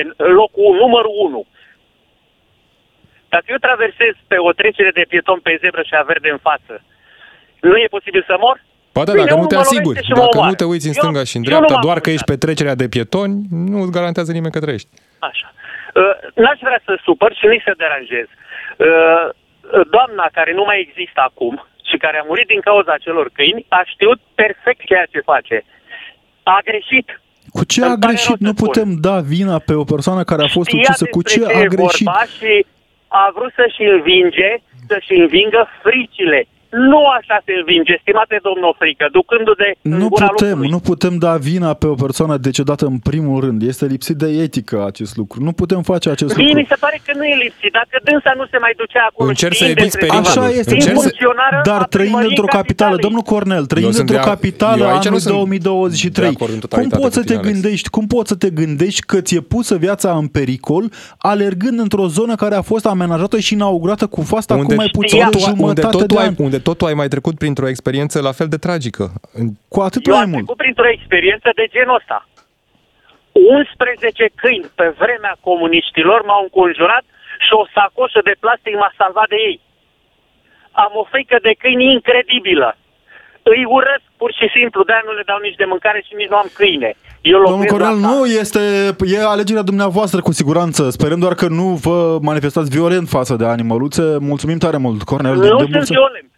[0.57, 1.47] locul numărul unu.
[3.29, 6.75] Dacă eu traversez pe o trecere de pieton pe zebră și a verde în față,
[7.61, 8.57] nu e posibil să mor?
[8.93, 10.57] Ba da, Bine, dacă nu unul te mă asiguri, lovește și mă dacă nu omoară.
[10.61, 12.31] te uiți în Eu- stânga și în eu nu dreapta, m-am doar că ești pe
[12.35, 12.45] amuzat.
[12.45, 13.35] trecerea de pietoni,
[13.73, 14.89] nu îți garantează nimeni că trăiești.
[15.31, 15.49] Așa.
[16.01, 18.29] Uh, N-aș vrea să supăr și nici să deranjez.
[18.87, 19.27] Uh,
[19.97, 21.55] Doamna care nu mai există acum,
[21.91, 25.57] și care a murit din cauza acelor câini a știut perfect ceea ce face.
[26.43, 27.09] A greșit.
[27.57, 28.39] Cu ce a greșit?
[28.39, 31.05] Nu putem da vina pe o persoană care a fost ucisă.
[31.05, 32.07] Cu ce a greșit?
[32.07, 32.67] Vorba și
[33.09, 34.51] a vrut să-și învinge,
[34.89, 36.47] să-și învingă fricile
[36.91, 41.87] nu așa se învinge, stimate domnul Frică, ducându-de Nu putem, nu putem da vina pe
[41.87, 43.63] o persoană decedată în primul rând.
[43.63, 45.43] Este lipsit de etică acest lucru.
[45.43, 46.61] Nu putem face acest Mie lucru.
[46.61, 47.73] mi se pare că nu e lipsit.
[47.73, 49.29] Dacă dânsa nu se mai ducea acolo...
[49.29, 50.27] Încerc să eviți pericolul.
[50.27, 50.77] Așa este.
[51.65, 56.35] Dar trăind într-o capitală, domnul Cornel, trăind într-o capitală anul 2023,
[56.69, 60.27] cum poți să te gândești, cum poți să te gândești că ți-e pusă viața în
[60.27, 65.29] pericol alergând într-o zonă care a fost amenajată și inaugurată cu fasta acum mai puțin
[65.31, 66.35] de jumătate de an?
[66.39, 69.05] Unde totul ai mai trecut printr-o experiență la fel de tragică.
[69.73, 70.41] Cu atât Eu mai am mult.
[70.43, 72.19] trecut printr-o experiență de genul ăsta.
[73.33, 77.05] 11 câini pe vremea comuniștilor m-au înconjurat
[77.45, 79.57] și o sacoșă de plastic m-a salvat de ei.
[80.85, 82.71] Am o frică de câini incredibilă.
[83.53, 86.37] Îi urăsc pur și simplu, de nu le dau nici de mâncare și nici nu
[86.43, 86.91] am câine.
[87.33, 88.63] Eu Domnul locuiesc Cornel, la nu este,
[89.17, 90.83] e alegerea dumneavoastră cu siguranță.
[90.97, 94.05] Sperăm doar că nu vă manifestați violent față de animăluțe.
[94.31, 95.35] Mulțumim tare mult, Cornel.
[95.35, 96.29] Nu de sunt mult să- violent.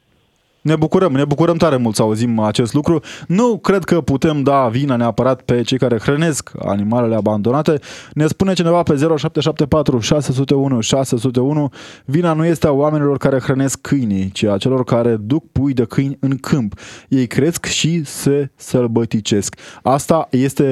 [0.67, 3.01] Ne bucurăm, ne bucurăm tare mult să auzim acest lucru.
[3.27, 7.79] Nu cred că putem da vina neapărat pe cei care hrănesc animalele abandonate.
[8.13, 11.71] Ne spune cineva pe 0774 601 601
[12.05, 15.85] vina nu este a oamenilor care hrănesc câinii, ci a celor care duc pui de
[15.85, 16.79] câini în câmp.
[17.09, 19.57] Ei cresc și se sălbăticesc.
[19.83, 20.65] Asta este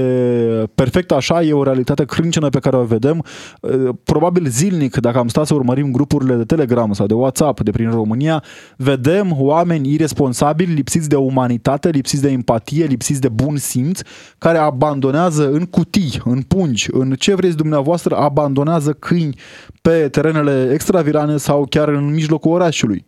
[0.74, 3.24] perfect așa, e o realitate crâncenă pe care o vedem.
[4.05, 7.90] Probabil zilnic, dacă am stat să urmărim grupurile de Telegram sau de WhatsApp de prin
[7.90, 8.42] România,
[8.76, 14.01] vedem oameni irresponsabili, lipsiți de umanitate, lipsiți de empatie, lipsiți de bun simț,
[14.39, 19.39] care abandonează în cutii, în pungi, în ce vreți dumneavoastră, abandonează câini
[19.82, 23.05] pe terenele extravirane sau chiar în mijlocul orașului.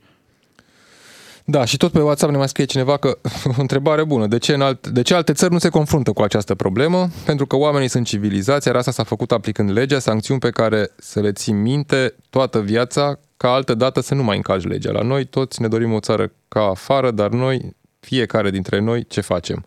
[1.49, 4.27] Da, și tot pe WhatsApp ne mai scrie cineva că o întrebare bună.
[4.27, 7.09] De ce, în alt, de ce alte țări nu se confruntă cu această problemă?
[7.24, 11.20] Pentru că oamenii sunt civilizați, iar asta s-a făcut aplicând legea, sancțiuni pe care să
[11.20, 14.91] le ții minte toată viața, ca altă dată să nu mai încalci legea.
[14.91, 19.20] La noi toți ne dorim o țară ca afară, dar noi, fiecare dintre noi, ce
[19.20, 19.64] facem?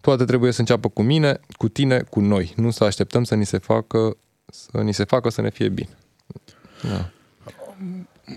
[0.00, 2.52] Toate trebuie să înceapă cu mine, cu tine, cu noi.
[2.56, 4.16] Nu să așteptăm să ni se facă
[4.54, 5.96] să ni se facă să ne fie bine.
[6.82, 7.10] Da.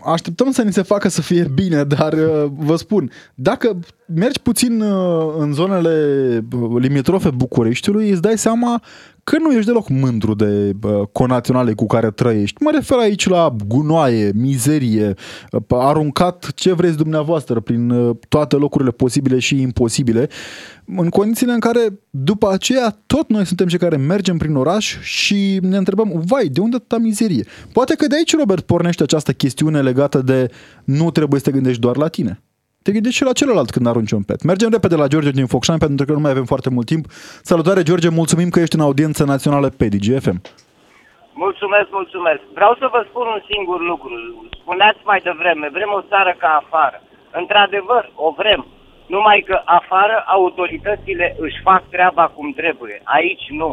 [0.03, 4.81] Așteptăm să ni se facă să fie bine, dar uh, vă spun, dacă mergi puțin
[4.81, 8.81] uh, în zonele uh, limitrofe Bucureștiului, îți dai seama
[9.29, 10.75] că nu ești deloc mândru de
[11.11, 12.63] conaționale cu care trăiești.
[12.63, 15.13] Mă refer aici la gunoaie, mizerie,
[15.67, 17.93] aruncat ce vreți dumneavoastră prin
[18.29, 20.29] toate locurile posibile și imposibile,
[20.85, 25.59] în condițiile în care după aceea tot noi suntem cei care mergem prin oraș și
[25.61, 27.45] ne întrebăm, vai, de unde atâta mizerie?
[27.73, 30.51] Poate că de aici, Robert, pornește această chestiune legată de
[30.83, 32.41] nu trebuie să te gândești doar la tine
[32.87, 34.39] te gândești și la celălalt când arunci un pet.
[34.51, 37.05] Mergem repede la George din Focșani pentru că nu mai avem foarte mult timp.
[37.51, 40.37] Salutare, George, mulțumim că ești în audiență națională pe DGFM.
[41.45, 42.41] Mulțumesc, mulțumesc.
[42.59, 44.13] Vreau să vă spun un singur lucru.
[44.61, 46.97] Spuneați mai devreme, vrem o țară ca afară.
[47.39, 48.61] Într-adevăr, o vrem.
[49.15, 52.97] Numai că afară autoritățile își fac treaba cum trebuie.
[53.17, 53.71] Aici nu.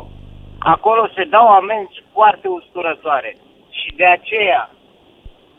[0.58, 3.30] Acolo se dau amenzi foarte usturătoare.
[3.78, 4.62] Și de aceea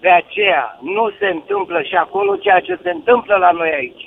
[0.06, 0.64] de aceea
[0.95, 4.03] nu se întâmplă și acolo ceea ce se întâmplă la noi aici.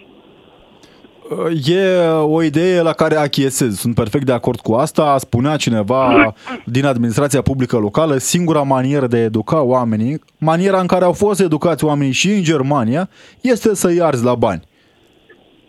[1.67, 3.79] E o idee la care achiesez.
[3.79, 5.19] Sunt perfect de acord cu asta.
[5.19, 6.35] Spunea cineva
[6.65, 11.41] din administrația publică locală, singura manieră de a educa oamenii, maniera în care au fost
[11.41, 13.09] educați oamenii și în Germania,
[13.41, 14.63] este să-i arzi la bani.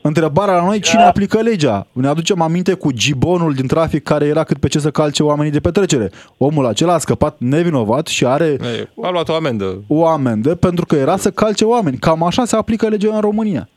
[0.02, 1.08] Întrebarea la noi, cine da.
[1.08, 1.88] aplică legea?
[1.94, 5.52] Ne aducem aminte cu gibonul din trafic care era cât pe ce să calce oamenii
[5.52, 6.10] de petrecere.
[6.38, 8.46] Omul acela a scăpat nevinovat și are...
[8.46, 9.84] Ei, a luat o amendă.
[9.88, 11.98] O amendă pentru că era să calce oameni.
[11.98, 13.70] Cam așa se aplică legea în România.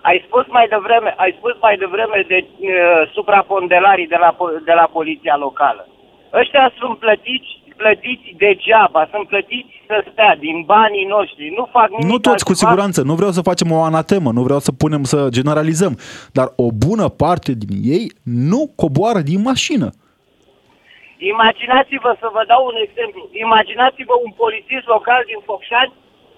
[0.00, 4.88] Ai spus mai devreme, ai spus mai devreme de uh, suprapondelarii de la, de la
[4.92, 5.88] poliția locală.
[6.32, 12.06] Ăștia sunt plătiți plătiți degeaba, sunt plătiți să stea din banii noștri, nu fac nimic
[12.12, 12.50] Nu toți, altceva.
[12.50, 15.94] cu siguranță, nu vreau să facem o anatemă, nu vreau să punem să generalizăm,
[16.38, 18.04] dar o bună parte din ei
[18.48, 19.88] nu coboară din mașină.
[21.34, 25.92] Imaginați-vă, să vă dau un exemplu, imaginați-vă un polițist local din Focșani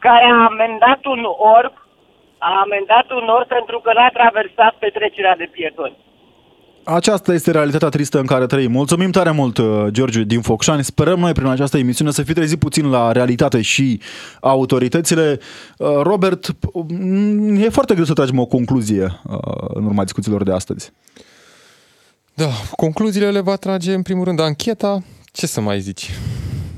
[0.07, 1.23] care a amendat un
[1.59, 1.75] orb,
[2.49, 5.97] a amendat un orb pentru că n-a traversat petrecerea de pietoni.
[6.85, 8.71] Aceasta este realitatea tristă în care trăim.
[8.71, 10.85] Mulțumim tare mult, uh, George din Focșani.
[10.85, 14.01] Sperăm noi prin această emisiune să fi trezit puțin la realitate și
[14.41, 15.39] autoritățile.
[15.79, 16.57] Uh, Robert,
[17.57, 20.93] e foarte greu să tragem o concluzie uh, în urma discuțiilor de astăzi.
[22.35, 25.03] Da, concluziile le va trage în primul rând ancheta.
[25.33, 26.11] Ce să mai zici?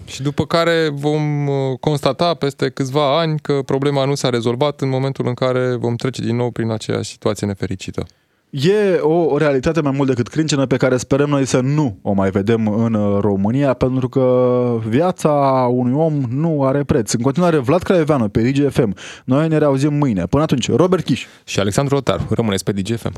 [0.05, 4.89] Și după care vom uh, constata peste câțiva ani că problema nu s-a rezolvat în
[4.89, 8.07] momentul în care vom trece din nou prin aceeași situație nefericită.
[8.55, 12.31] E o realitate mai mult decât crâncenă pe care sperăm noi să nu o mai
[12.31, 15.31] vedem în uh, România, pentru că viața
[15.71, 17.13] unui om nu are preț.
[17.13, 18.95] În continuare, Vlad Craioveanu pe DGFM.
[19.25, 20.25] Noi ne reauzim mâine.
[20.27, 21.27] Până atunci, Robert Chiș.
[21.45, 23.13] Și Alexandru Rotar, rămâneți pe DGFM.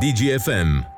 [0.00, 0.96] DGFM